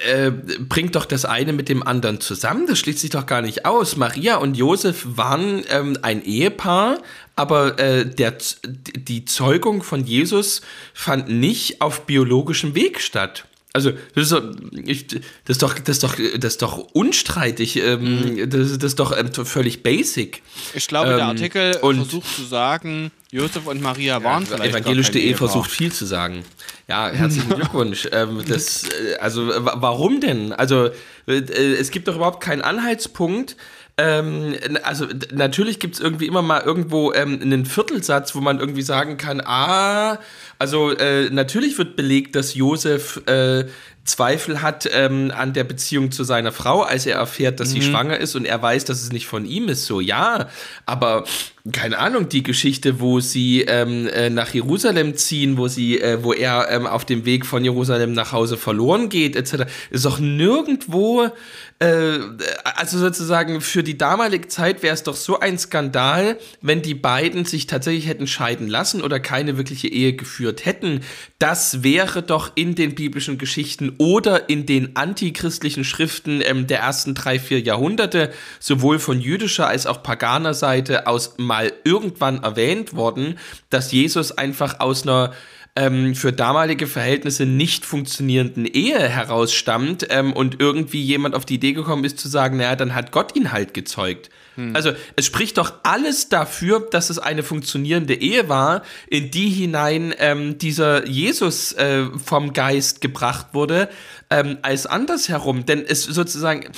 [0.07, 2.67] äh, bringt doch das eine mit dem anderen zusammen.
[2.67, 3.97] Das schließt sich doch gar nicht aus.
[3.97, 6.99] Maria und Josef waren ähm, ein Ehepaar,
[7.35, 10.63] aber äh, der, die Zeugung von Jesus
[10.95, 13.45] fand nicht auf biologischem Weg statt.
[13.77, 14.43] Also, das ist, doch,
[14.87, 17.77] ich, das ist, doch, das ist, doch, das ist doch unstreitig.
[17.77, 18.49] Ähm, mhm.
[18.49, 20.41] das, das, ist doch ähm, völlig basic.
[20.73, 24.75] Ich glaube, ähm, der Artikel versucht zu sagen, Josef und Maria waren ja, vielleicht.
[24.75, 26.43] Evangelisch.de versucht viel zu sagen.
[26.89, 28.09] Ja, herzlichen Glückwunsch.
[28.13, 30.55] ähm, das, äh, also, warum denn?
[30.55, 30.87] Also,
[31.27, 33.57] äh, es gibt doch überhaupt keinen Anhaltspunkt.
[33.99, 38.83] Ähm, also natürlich gibt es irgendwie immer mal irgendwo ähm, einen Viertelsatz, wo man irgendwie
[38.83, 40.19] sagen kann, ah,
[40.59, 43.65] also äh, natürlich wird belegt, dass Josef äh,
[44.05, 47.73] Zweifel hat ähm, an der Beziehung zu seiner Frau, als er erfährt, dass mhm.
[47.73, 49.87] sie schwanger ist und er weiß, dass es nicht von ihm ist.
[49.87, 50.49] So, ja,
[50.85, 51.25] aber
[51.73, 56.33] keine Ahnung, die Geschichte, wo sie ähm, äh, nach Jerusalem ziehen, wo sie, äh, wo
[56.33, 61.31] er ähm, auf dem Weg von Jerusalem nach Hause verloren geht, etc., ist doch nirgendwo
[61.79, 62.19] äh,
[62.65, 67.45] also sozusagen für die damalige Zeit wäre es doch so ein Skandal, wenn die beiden
[67.45, 71.01] sich tatsächlich hätten scheiden lassen oder keine wirkliche Ehe geführt hätten.
[71.39, 77.15] Das wäre doch in den biblischen Geschichten oder in den antichristlichen Schriften ähm, der ersten
[77.15, 83.39] drei, vier Jahrhunderte, sowohl von jüdischer als auch paganer Seite aus mal irgendwann erwähnt worden,
[83.71, 85.33] dass Jesus einfach aus einer
[85.75, 91.73] ähm, für damalige Verhältnisse nicht funktionierenden Ehe herausstammt ähm, und irgendwie jemand auf die Idee
[91.73, 94.31] gekommen ist zu sagen, naja, dann hat Gott ihn halt gezeugt.
[94.55, 94.75] Hm.
[94.75, 100.15] Also es spricht doch alles dafür, dass es eine funktionierende Ehe war, in die hinein
[100.19, 103.91] ähm, dieser Jesus äh, vom Geist gebracht wurde,
[104.31, 105.67] ähm, als andersherum.
[105.67, 106.71] Denn es sozusagen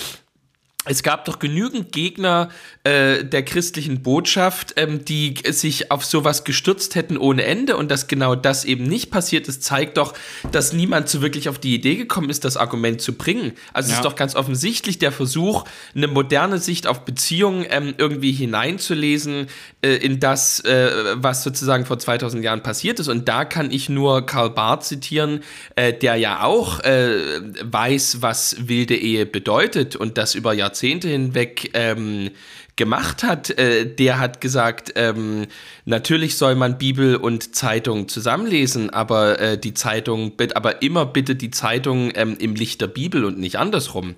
[0.84, 2.50] es gab doch genügend Gegner
[2.84, 8.06] äh, der christlichen Botschaft, ähm, die sich auf sowas gestürzt hätten ohne Ende und dass
[8.06, 10.14] genau das eben nicht passiert ist, zeigt doch,
[10.52, 13.52] dass niemand so wirklich auf die Idee gekommen ist, das Argument zu bringen.
[13.72, 13.94] Also ja.
[13.94, 15.64] es ist doch ganz offensichtlich der Versuch,
[15.94, 19.48] eine moderne Sicht auf Beziehungen ähm, irgendwie hineinzulesen
[19.82, 23.08] äh, in das, äh, was sozusagen vor 2000 Jahren passiert ist.
[23.08, 25.40] Und da kann ich nur Karl Barth zitieren,
[25.74, 31.08] äh, der ja auch äh, weiß, was wilde Ehe bedeutet und das über Jahrzehnte Jahrzehnte
[31.08, 32.30] hinweg ähm,
[32.76, 35.46] gemacht hat, äh, der hat gesagt, ähm,
[35.84, 41.50] natürlich soll man Bibel und Zeitung zusammenlesen, aber äh, die Zeitung, aber immer bitte die
[41.50, 44.14] Zeitung ähm, im Licht der Bibel und nicht andersrum.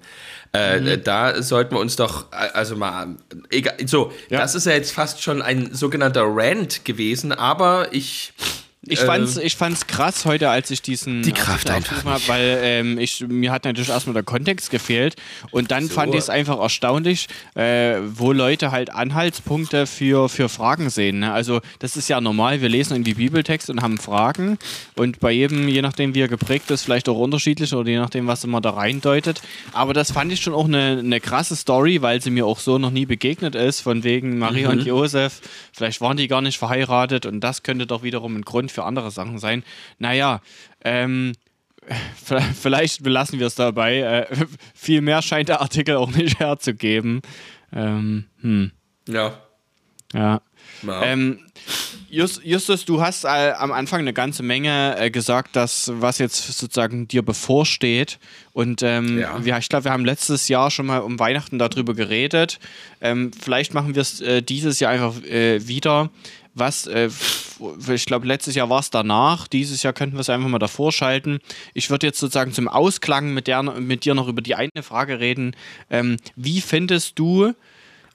[0.53, 1.05] Äh, mhm.
[1.05, 3.17] Da sollten wir uns doch, äh, also mal,
[3.51, 4.41] egal, so, ja.
[4.41, 8.33] das ist ja jetzt fast schon ein sogenannter Rant gewesen, aber ich
[8.87, 12.59] ich fand's, äh, ich fand's krass heute, als ich diesen die Kraft einfach habe, weil
[12.63, 15.17] ähm, ich, mir hat natürlich erstmal der Kontext gefehlt
[15.51, 15.93] und dann so.
[15.93, 21.19] fand ich es einfach erstaunlich, äh, wo Leute halt Anhaltspunkte für, für Fragen sehen.
[21.19, 21.31] Ne?
[21.31, 24.59] Also das ist ja normal, wir lesen irgendwie Bibeltext und haben Fragen
[24.97, 28.29] und bei jedem, je nachdem wie er geprägt ist, vielleicht auch unterschiedlich oder je nachdem,
[28.29, 29.43] was immer da reindeutet.
[29.73, 32.79] Aber das fand ich schon auch eine, eine krasse Story, weil sie mir auch so
[32.79, 34.79] noch nie begegnet ist, von wegen Maria mhm.
[34.79, 35.43] und Josef.
[35.75, 39.11] Vielleicht waren die gar nicht verheiratet und das könnte doch wiederum ein Grund für andere
[39.11, 39.65] Sachen sein.
[39.99, 40.41] Naja,
[40.85, 41.33] ähm,
[42.61, 43.99] vielleicht belassen wir es dabei.
[43.99, 44.37] Äh,
[44.75, 47.23] viel mehr scheint der Artikel auch nicht herzugeben.
[47.73, 48.73] Ähm, hm.
[49.09, 49.39] Ja.
[50.13, 50.41] Ja.
[51.03, 51.41] Ähm,
[52.11, 56.59] Just, Justus, du hast äh, am Anfang eine ganze Menge äh, gesagt, dass was jetzt
[56.59, 58.19] sozusagen dir bevorsteht.
[58.53, 59.45] Und ähm, ja.
[59.45, 62.59] wir, ich glaube, wir haben letztes Jahr schon mal um Weihnachten darüber geredet.
[63.01, 66.11] Ähm, vielleicht machen wir es äh, dieses Jahr einfach äh, wieder
[66.55, 67.11] was, äh,
[67.89, 70.93] ich glaube, letztes Jahr war es danach, dieses Jahr könnten wir es einfach mal davor
[70.93, 71.39] schalten.
[71.75, 75.21] Ich würde jetzt sozusagen zum Ausklang mit, der, mit dir noch über die eine Frage
[75.21, 75.55] reden.
[75.91, 77.55] Ähm, wie findest du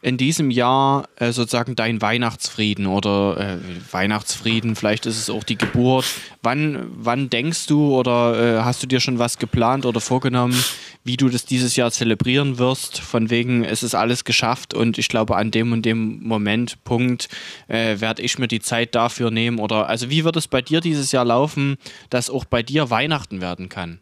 [0.05, 3.57] in diesem Jahr äh, sozusagen dein Weihnachtsfrieden oder äh,
[3.91, 6.05] Weihnachtsfrieden, vielleicht ist es auch die Geburt.
[6.43, 10.63] Wann, wann denkst du oder äh, hast du dir schon was geplant oder vorgenommen,
[11.03, 12.99] wie du das dieses Jahr zelebrieren wirst?
[12.99, 17.27] Von wegen, es ist alles geschafft und ich glaube, an dem und dem Moment, Punkt,
[17.67, 20.81] äh, werde ich mir die Zeit dafür nehmen oder also wie wird es bei dir
[20.81, 21.77] dieses Jahr laufen,
[22.11, 23.99] dass auch bei dir Weihnachten werden kann?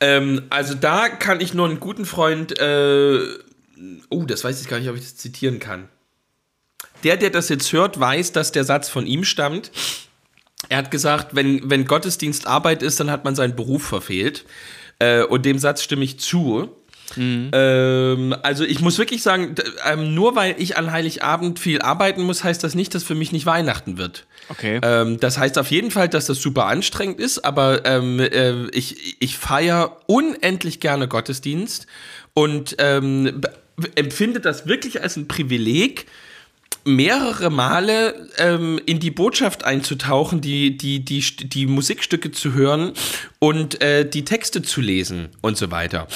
[0.00, 3.20] Ähm, also da kann ich nur einen guten Freund äh,
[4.10, 5.88] Oh, das weiß ich gar nicht, ob ich das zitieren kann.
[7.04, 9.70] Der, der das jetzt hört, weiß, dass der Satz von ihm stammt.
[10.68, 14.44] Er hat gesagt, wenn, wenn Gottesdienst Arbeit ist, dann hat man seinen Beruf verfehlt.
[14.98, 16.74] Äh, und dem Satz stimme ich zu.
[17.16, 17.50] Mhm.
[17.52, 19.54] Ähm, also ich muss wirklich sagen,
[19.86, 23.32] ähm, nur weil ich an Heiligabend viel arbeiten muss, heißt das nicht, dass für mich
[23.32, 24.26] nicht Weihnachten wird.
[24.48, 24.80] Okay.
[24.82, 29.22] Ähm, das heißt auf jeden Fall, dass das super anstrengend ist, aber ähm, äh, ich,
[29.22, 31.86] ich feiere unendlich gerne Gottesdienst
[32.34, 33.40] und ähm,
[33.94, 36.06] empfinde das wirklich als ein Privileg,
[36.84, 42.92] mehrere Male ähm, in die Botschaft einzutauchen, die, die, die, die Musikstücke zu hören
[43.38, 46.08] und äh, die Texte zu lesen und so weiter.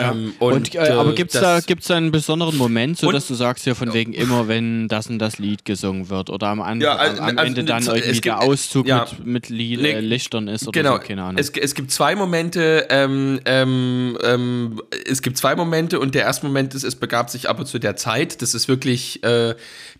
[0.00, 0.12] Ja.
[0.12, 3.26] Ähm, und, und äh, aber gibt es da, gibt's da einen besonderen Moment, so dass
[3.26, 6.60] du sagst ja von wegen immer, wenn das und das Lied gesungen wird oder am,
[6.60, 9.80] an, ja, also, am Ende also, dann irgendwie gibt, der Auszug ja, mit, mit Lied,
[9.80, 11.38] äh, Lichtern ist oder genau, so, keine Ahnung.
[11.38, 16.46] Es, es gibt zwei Momente, ähm, ähm, ähm, es gibt zwei Momente und der erste
[16.46, 19.54] Moment ist, es begab sich aber zu der Zeit, das ist wirklich, äh,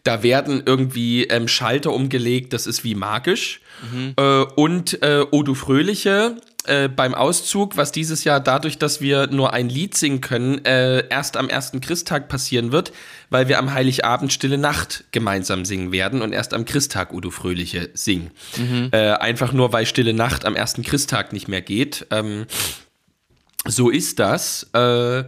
[0.05, 3.61] da werden irgendwie ähm, Schalter umgelegt, das ist wie magisch.
[3.93, 4.15] Mhm.
[4.17, 6.37] Äh, und äh, O du Fröhliche,
[6.69, 11.07] äh, beim Auszug, was dieses Jahr dadurch, dass wir nur ein Lied singen können, äh,
[11.09, 12.93] erst am ersten Christtag passieren wird,
[13.31, 17.91] weil wir am Heiligabend Stille Nacht gemeinsam singen werden und erst am Christtag Udo Fröhliche
[17.95, 18.31] singen.
[18.57, 18.89] Mhm.
[18.93, 22.07] Äh, einfach nur, weil Stille Nacht am ersten Christtag nicht mehr geht.
[22.11, 22.47] Ähm,
[23.69, 24.69] so ist das.
[24.73, 25.25] Äh,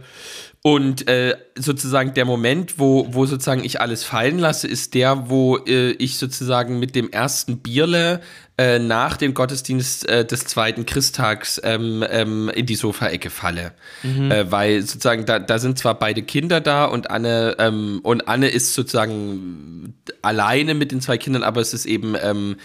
[0.63, 5.57] und äh, sozusagen der Moment, wo, wo sozusagen ich alles fallen lasse, ist der, wo
[5.57, 8.21] äh, ich sozusagen mit dem ersten Bierle
[8.59, 13.71] äh, nach dem Gottesdienst äh, des zweiten Christtags ähm, ähm, in die Sofaecke falle.
[14.03, 14.29] Mhm.
[14.29, 18.49] Äh, weil sozusagen da, da sind zwar beide Kinder da und Anne ähm, und Anne
[18.49, 22.57] ist sozusagen alleine mit den zwei Kindern, aber es ist eben ähm,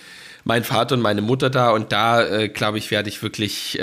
[0.45, 3.81] mein Vater und meine Mutter da und da, glaube ich, werde ich wirklich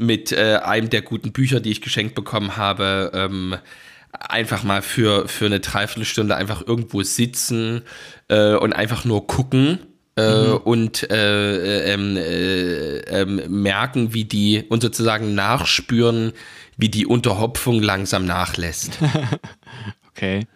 [0.00, 3.56] mit äh, einem der guten Bücher, die ich geschenkt bekommen habe, ähm,
[4.12, 7.82] einfach mal für, für eine Dreiviertelstunde einfach irgendwo sitzen
[8.28, 9.78] äh, und einfach nur gucken.
[10.16, 10.56] Äh, mhm.
[10.56, 16.32] Und äh, ähm, ähm, merken, wie die und sozusagen nachspüren,
[16.76, 18.98] wie die Unterhopfung langsam nachlässt.
[20.08, 20.46] okay.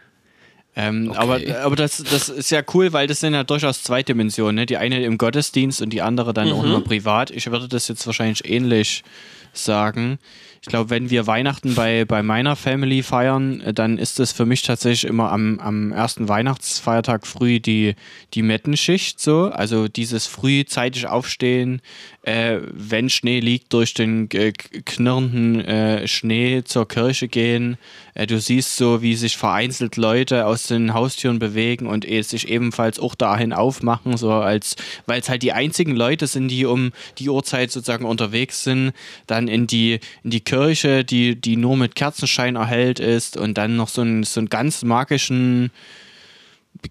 [0.76, 1.18] Ähm, okay.
[1.18, 4.56] Aber, aber das, das ist ja cool, weil das sind ja durchaus zwei Dimensionen.
[4.56, 4.66] Ne?
[4.66, 6.54] Die eine im Gottesdienst und die andere dann mhm.
[6.54, 7.30] auch nur privat.
[7.30, 9.04] Ich würde das jetzt wahrscheinlich ähnlich
[9.52, 10.18] sagen.
[10.62, 14.46] Ich glaube, wenn wir Weihnachten bei, bei meiner Family feiern, äh, dann ist es für
[14.46, 17.94] mich tatsächlich immer am, am ersten Weihnachtsfeiertag früh die,
[18.32, 19.50] die Mettenschicht so.
[19.50, 21.82] Also dieses frühzeitig aufstehen,
[22.24, 27.76] äh, wenn Schnee liegt, durch den äh, knirrenden äh, Schnee zur Kirche gehen.
[28.14, 32.48] Äh, du siehst so, wie sich vereinzelt Leute aus den Haustüren bewegen und es sich
[32.48, 36.92] ebenfalls auch dahin aufmachen, so als, weil es halt die einzigen Leute sind, die um
[37.18, 38.92] die Uhrzeit sozusagen unterwegs sind.
[39.26, 43.58] Dann dann in die, in die Kirche, die, die nur mit Kerzenschein erhellt ist und
[43.58, 45.70] dann noch so einen, so einen ganz magischen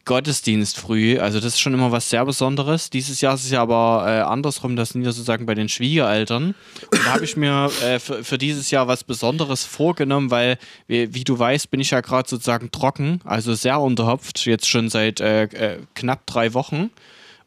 [0.06, 1.20] Gottesdienst früh.
[1.20, 2.90] Also das ist schon immer was sehr Besonderes.
[2.90, 6.56] Dieses Jahr ist es ja aber äh, andersrum, das sind ja sozusagen bei den Schwiegereltern.
[6.92, 10.58] Und da habe ich mir äh, für, dieses Jahr was Besonderes vorgenommen, weil,
[10.88, 14.90] wie, wie du weißt, bin ich ja gerade sozusagen trocken, also sehr unterhopft, jetzt schon
[14.90, 16.90] seit äh, äh, knapp drei Wochen.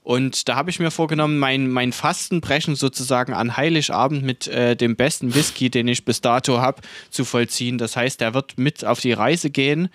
[0.06, 4.94] Und da habe ich mir vorgenommen, mein, mein Fastenbrechen sozusagen an Heiligabend mit äh, dem
[4.94, 6.80] besten Whisky, den ich bis dato habe,
[7.10, 7.76] zu vollziehen.
[7.76, 9.88] Das heißt, der wird mit auf die Reise gehen.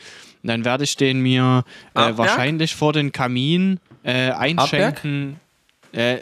[0.43, 1.63] Und dann werde ich den mir
[1.93, 5.39] äh, wahrscheinlich vor den Kamin äh, einschenken.
[5.91, 6.17] Äh,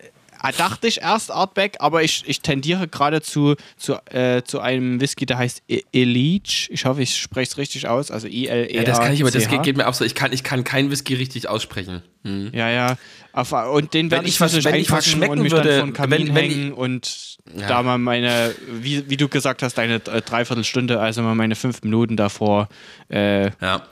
[0.57, 5.25] dachte ich erst Artback, aber ich, ich tendiere gerade zu, zu, äh, zu einem Whisky,
[5.25, 6.67] der heißt E- Elige.
[6.69, 8.09] Ich hoffe, ich spreche es richtig aus.
[8.09, 8.73] Also I-L-E.
[8.73, 10.05] Ja, das kann ich, aber das geht, geht mir auch so.
[10.05, 12.01] Ich kann, ich kann keinen Whisky richtig aussprechen.
[12.23, 12.51] Hm.
[12.53, 12.95] Ja, ja.
[13.33, 15.69] Auf, und den werde ich, ich was- natürlich wenn ich was schmecken und mich würde,
[15.77, 17.67] dann vor den Kamin wenn- wenn ich- hängen und Ja.
[17.67, 21.81] da mal meine, wie, wie du gesagt hast, eine äh, Dreiviertelstunde, also mal meine fünf
[21.83, 22.69] Minuten davor
[23.11, 23.83] äh, Ja.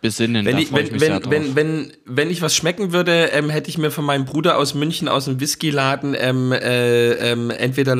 [0.00, 0.46] Besinnen.
[0.46, 3.78] Wenn ich, wenn, sehr wenn, wenn, wenn, wenn ich was schmecken würde, ähm, hätte ich
[3.78, 7.94] mir von meinem Bruder aus München aus dem Whiskyladen ähm, äh, ähm, entweder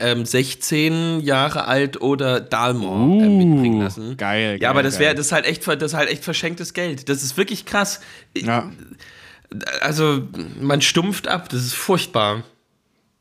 [0.00, 4.12] ähm, 16 Jahre alt oder Dalmor ähm, mitbringen lassen.
[4.12, 5.16] Uh, geil, Ja, geil, aber das wäre geil.
[5.16, 7.08] das ist halt echt das ist halt echt verschenktes Geld.
[7.08, 8.00] Das ist wirklich krass.
[8.36, 8.70] ja.
[9.82, 10.22] Also
[10.60, 12.42] man stumpft ab, das ist furchtbar.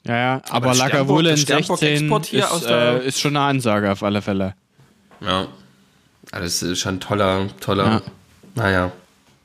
[0.05, 1.57] Ja, ja, aber das Sternburg 16
[1.87, 4.55] Export hier ist, äh, ist schon eine Ansage auf alle Fälle.
[5.19, 5.47] Ja.
[6.31, 8.01] Das ist schon toller, toller.
[8.55, 8.91] Naja.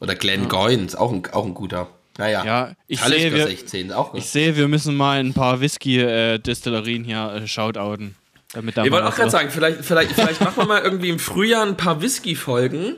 [0.01, 1.89] Oder Glenn Goyne ist auch ein, auch ein guter.
[2.19, 2.45] Naja.
[2.45, 4.21] Ja, ich sehe, wir- 16 auch gut.
[4.21, 8.15] Ich sehe, wir müssen mal ein paar Whisky-Destillerien hier äh, shoutouten.
[8.53, 11.19] Damit da Ich wollte auch gerade sagen, vielleicht, vielleicht, vielleicht machen wir mal irgendwie im
[11.19, 12.95] Frühjahr ein paar Whisky-Folgen.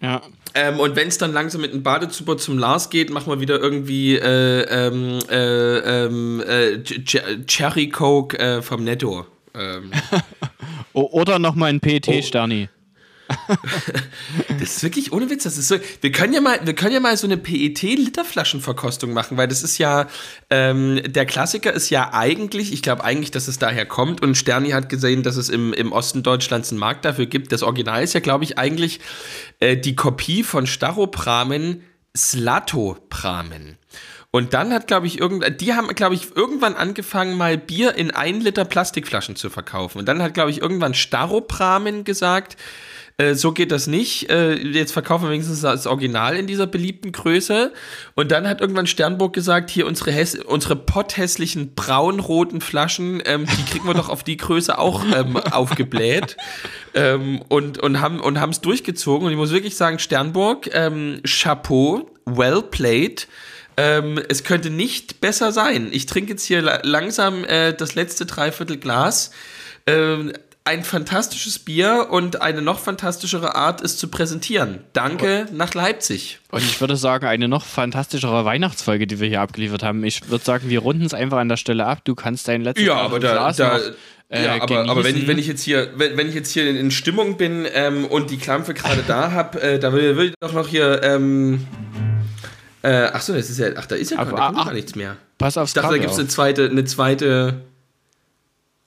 [0.00, 0.22] Ja.
[0.54, 3.60] Ähm, und wenn es dann langsam mit dem Badezuber zum Lars geht, machen wir wieder
[3.60, 9.26] irgendwie äh, ähm, äh, ähm, äh, Ch- Cherry Coke äh, vom Netto.
[9.54, 9.92] Ähm,
[10.92, 12.79] oder nochmal ein Oh.
[14.60, 15.44] Das ist wirklich ohne Witz.
[15.44, 15.76] Das ist so.
[16.00, 19.78] Wir können ja mal, wir können ja mal so eine PET-Literflaschenverkostung machen, weil das ist
[19.78, 20.06] ja
[20.50, 24.22] ähm, der Klassiker ist ja eigentlich, ich glaube eigentlich, dass es daher kommt.
[24.22, 27.52] Und Sterni hat gesehen, dass es im, im Osten Deutschlands einen Markt dafür gibt.
[27.52, 29.00] Das Original ist ja, glaube ich, eigentlich
[29.60, 31.82] äh, die Kopie von Staropramen
[32.16, 33.78] Slatopramen.
[34.32, 38.12] Und dann hat, glaube ich, irgend, die haben, glaube ich, irgendwann angefangen, mal Bier in
[38.12, 39.98] 1 Liter Plastikflaschen zu verkaufen.
[39.98, 42.56] Und dann hat, glaube ich, irgendwann Staropramen gesagt,
[43.20, 44.30] äh, so geht das nicht.
[44.30, 47.72] Äh, jetzt verkaufen wir wenigstens das Original in dieser beliebten Größe.
[48.14, 53.70] Und dann hat irgendwann Sternburg gesagt, hier unsere, häss unsere potthässlichen braun-roten Flaschen, ähm, die
[53.70, 56.38] kriegen wir doch auf die Größe auch ähm, aufgebläht.
[56.94, 59.26] Ähm, und und haben und es durchgezogen.
[59.26, 63.28] Und ich muss wirklich sagen, Sternburg, ähm, Chapeau, well played.
[63.76, 65.88] Ähm, es könnte nicht besser sein.
[65.92, 69.30] Ich trinke jetzt hier la langsam äh, das letzte Dreiviertel Glas.
[69.86, 70.32] Ähm,
[70.64, 74.80] ein fantastisches Bier und eine noch fantastischere Art, es zu präsentieren.
[74.92, 76.38] Danke nach Leipzig.
[76.50, 80.04] Und ich würde sagen, eine noch fantastischere Weihnachtsfolge, die wir hier abgeliefert haben.
[80.04, 82.04] Ich würde sagen, wir runden es einfach an der Stelle ab.
[82.04, 83.84] Du kannst dein letztes Ja, aber da, da noch,
[84.28, 86.68] äh, ja, aber, aber wenn, ich, wenn ich jetzt hier, wenn, wenn ich jetzt hier
[86.68, 90.34] in Stimmung bin ähm, und die Klampfe gerade da habe, äh, da will, will ich
[90.40, 91.02] doch noch hier.
[91.02, 91.66] Ähm,
[92.82, 94.64] äh, ach so, das ist ja, ach da ist ja Aber- gar, da kommt ach,
[94.66, 95.16] gar nichts mehr.
[95.38, 96.18] Pass aufs Ich dachte, da gibt es auf.
[96.20, 97.62] eine zweite, eine zweite.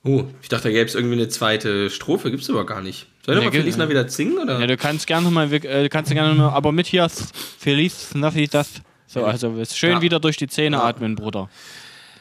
[0.06, 3.08] Oh, ich dachte, da gäbe es irgendwie eine zweite Strophe, gibt es aber gar nicht.
[3.26, 4.60] Soll ich Ja, noch mal gibt- Feliz Navidad singen oder?
[4.60, 7.08] Ja, du kannst gerne mal, äh, kannst gerne mal, aber mit hier
[7.58, 8.68] Feliz Navidad.
[9.08, 10.02] So, also schön Ja.
[10.02, 10.84] wieder durch die Zähne Ja.
[10.84, 11.50] atmen, Bruder.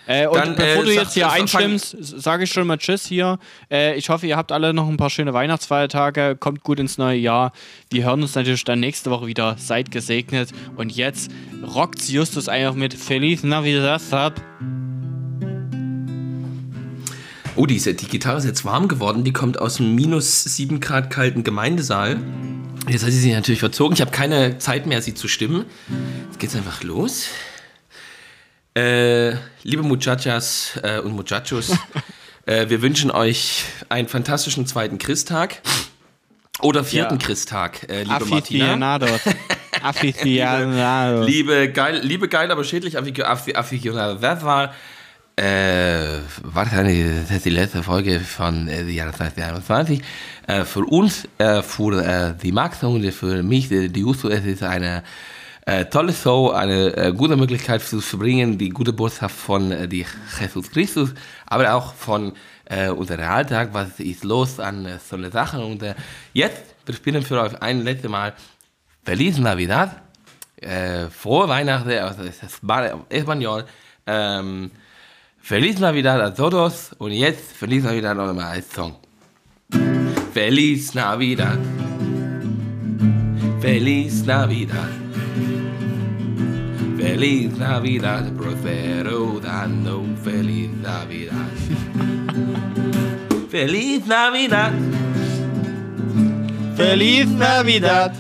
[0.07, 3.39] Äh, und Dann, bevor äh, du jetzt hier einstimmst, sage ich schon mal Tschüss hier.
[3.71, 6.37] Äh, ich hoffe, ihr habt alle noch ein paar schöne Weihnachtsfeiertage.
[6.39, 7.53] Kommt gut ins neue Jahr.
[7.91, 9.57] Wir hören uns natürlich dann nächste Woche wieder.
[9.59, 10.51] Seid gesegnet.
[10.77, 11.31] Und jetzt
[11.75, 14.35] rockt Justus einfach mit Feliz Navidad.
[17.55, 19.25] Oh, die, die Gitarre ist jetzt warm geworden.
[19.25, 22.19] Die kommt aus dem minus 7 Grad kalten Gemeindesaal.
[22.89, 23.95] Jetzt hat sie sich natürlich verzogen.
[23.95, 25.67] Ich habe keine Zeit mehr, sie zu stimmen.
[26.29, 27.27] Jetzt geht's einfach los.
[28.75, 29.33] Äh,
[29.63, 31.77] liebe Muchachas äh, und Muchachos,
[32.47, 35.61] äh, wir wünschen euch einen fantastischen zweiten Christtag.
[36.61, 37.27] Oder vierten Ja.
[37.27, 38.65] Christtag, äh, liebe Martina.
[38.67, 39.21] Aficionados.
[39.83, 41.27] Aficionados.
[41.29, 44.21] Liebe geil, liebe geil, aber schädlich Affi- Aficionado.
[45.43, 50.01] Äh, wahrscheinlich das die letzte Folge von äh, Jahr 2021.
[50.47, 54.45] Äh, für uns, äh, für äh, die Max und für mich, die, die Justo, es
[54.45, 55.03] ist eine
[55.67, 60.07] äh, tolle Show, eine äh, gute Möglichkeit zu verbringen, die gute Botschaft von äh, die
[60.39, 61.13] Jesus Christus,
[61.47, 62.35] aber auch von
[62.67, 65.65] äh, unserem Alltag, was ist los an äh, so eine Sachen.
[65.65, 65.97] Und äh,
[66.35, 68.33] jetzt, wir spielen für euch ein letztes Mal
[69.05, 70.03] Feliz Navidad,
[70.61, 72.61] äh, frohe Weihnachten, also es ist
[73.11, 73.65] Espanol,
[74.07, 74.71] ähm,
[75.45, 76.95] Feliz Navidad a todos.
[76.99, 78.95] Und jetzt Feliz Navidad noch mal als Song.
[80.33, 81.59] Feliz Navidad.
[83.61, 84.89] Feliz Navidad.
[86.97, 91.51] Feliz Navidad, prospero dando Feliz Navidad.
[93.51, 94.73] Feliz Navidad.
[96.77, 98.15] Feliz Navidad.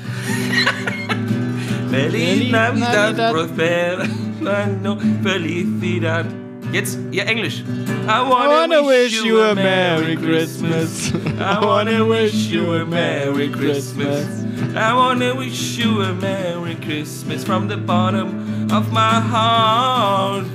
[1.88, 3.30] Feliz Navidad, Navidad.
[3.30, 4.04] prospero
[4.40, 6.41] dando Felicidad.
[6.72, 7.62] Jetzt ihr Englisch.
[8.08, 11.12] I I wanna wish you a Merry Christmas.
[11.38, 14.26] I wanna wish you a Merry Christmas.
[14.74, 20.46] I wanna wish you a Merry Christmas from the bottom of my heart.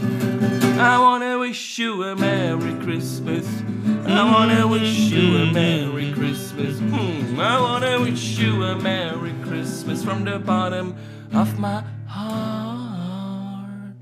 [0.79, 3.45] I wanna wish you a Merry Christmas.
[4.07, 6.79] I wanna wish you a Merry Christmas.
[6.79, 10.95] Hmm, I wanna wish you a Merry Christmas from the bottom
[11.33, 13.93] of my heart.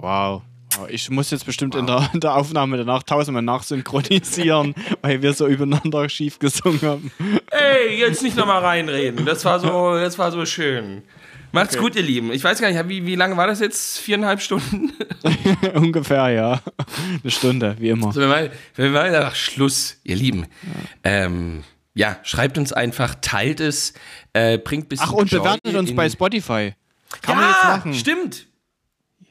[0.00, 0.42] Wow.
[0.80, 5.32] Oh, Ich muss jetzt bestimmt in, der, in der Aufnahme danach tausendmal nachsynchronisieren, weil wir
[5.32, 7.10] so übereinander schief gesungen haben.
[7.50, 9.24] Ey, jetzt nicht nochmal reinreden.
[9.24, 11.02] Das war so, das war so schön.
[11.52, 12.32] Macht's gut, ihr Lieben.
[12.32, 13.98] Ich weiß gar nicht, wie, wie lange war das jetzt?
[13.98, 14.92] Viereinhalb Stunden?
[15.74, 16.60] Ungefähr, ja.
[17.22, 18.12] Eine Stunde, wie immer.
[18.12, 20.42] So, wir machen, wir machen einfach Schluss, ihr Lieben.
[20.42, 21.64] Ja, ähm,
[21.94, 23.94] ja schreibt uns einfach, teilt es,
[24.34, 26.74] äh, bringt bisschen Ach, und Joy bewertet uns bei Spotify.
[27.22, 27.94] Kann ja, man jetzt machen.
[27.94, 28.47] stimmt.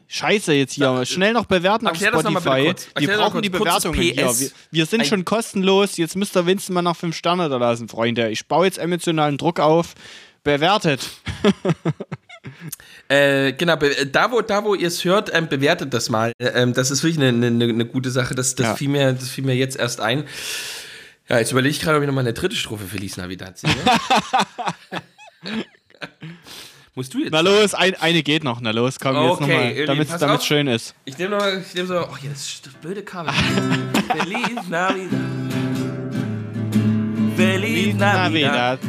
[0.09, 1.05] Scheiße jetzt hier.
[1.05, 2.73] Schnell noch bewerten auf noch Spotify.
[2.97, 4.15] Wir noch brauchen die Bewertungen hier.
[4.15, 5.97] Wir, wir sind Ein- schon kostenlos.
[5.97, 8.29] Jetzt müsst ihr Winston mal nach fünf Sterne da lassen, Freunde.
[8.29, 9.95] Ich baue jetzt emotionalen Druck auf.
[10.43, 11.07] Bewertet.
[13.09, 16.31] Äh, genau, be- da wo, da wo ihr es hört, ähm, bewertet das mal.
[16.39, 18.35] Äh, Ähm, das ist wirklich eine, eine, eine gute Sache.
[18.35, 18.75] Das, das, Ja.
[18.75, 20.23] fiel mir, das fiel mir jetzt erst ein.
[21.27, 23.75] Ja, jetzt überlege ich gerade, ob ich nochmal eine dritte Strophe Feliz Navidad singe.
[26.97, 28.59] Musst du jetzt Na los, ein, eine geht noch.
[28.59, 30.41] Na los, komm jetzt Okay, nochmal, Elli, damit es auf.
[30.41, 30.95] schön ist.
[31.05, 33.31] Ich nehme noch, ich nehme so, oh ja, das das blöde Kabel.
[34.17, 35.19] Feliz Navidad.
[37.35, 38.79] Feliz Navidad.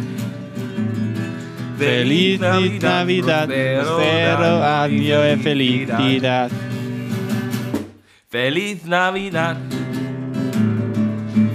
[1.77, 3.49] Feliz Navidad.
[3.51, 5.41] Prospero año e felicidad.
[5.43, 6.51] Feliz Navidad.
[8.31, 9.78] Feliz Navidad.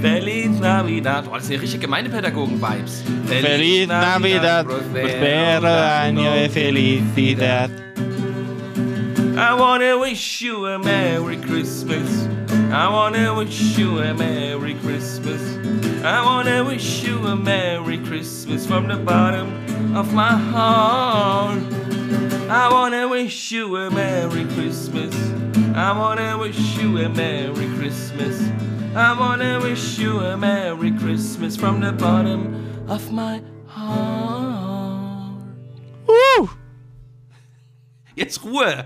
[0.03, 3.03] Oh, das sind ja richtige Gemeindepädagogen-Vibes.
[3.25, 4.65] Feliz Navidad.
[4.65, 7.69] Prospero año e felicidad.
[9.35, 12.27] I wanna wish you a Merry Christmas.
[12.71, 15.41] I wanna wish you a Merry Christmas.
[16.03, 19.47] I wanna wish you a Merry Christmas from the bottom
[19.95, 21.63] of my heart.
[22.49, 25.15] I wanna wish you a Merry Christmas.
[25.73, 28.51] I wanna wish you a Merry Christmas.
[28.95, 35.41] I wanna wish you a Merry Christmas from the bottom of my heart.
[36.07, 36.45] Uh!
[38.15, 38.85] Jetzt Ruhe!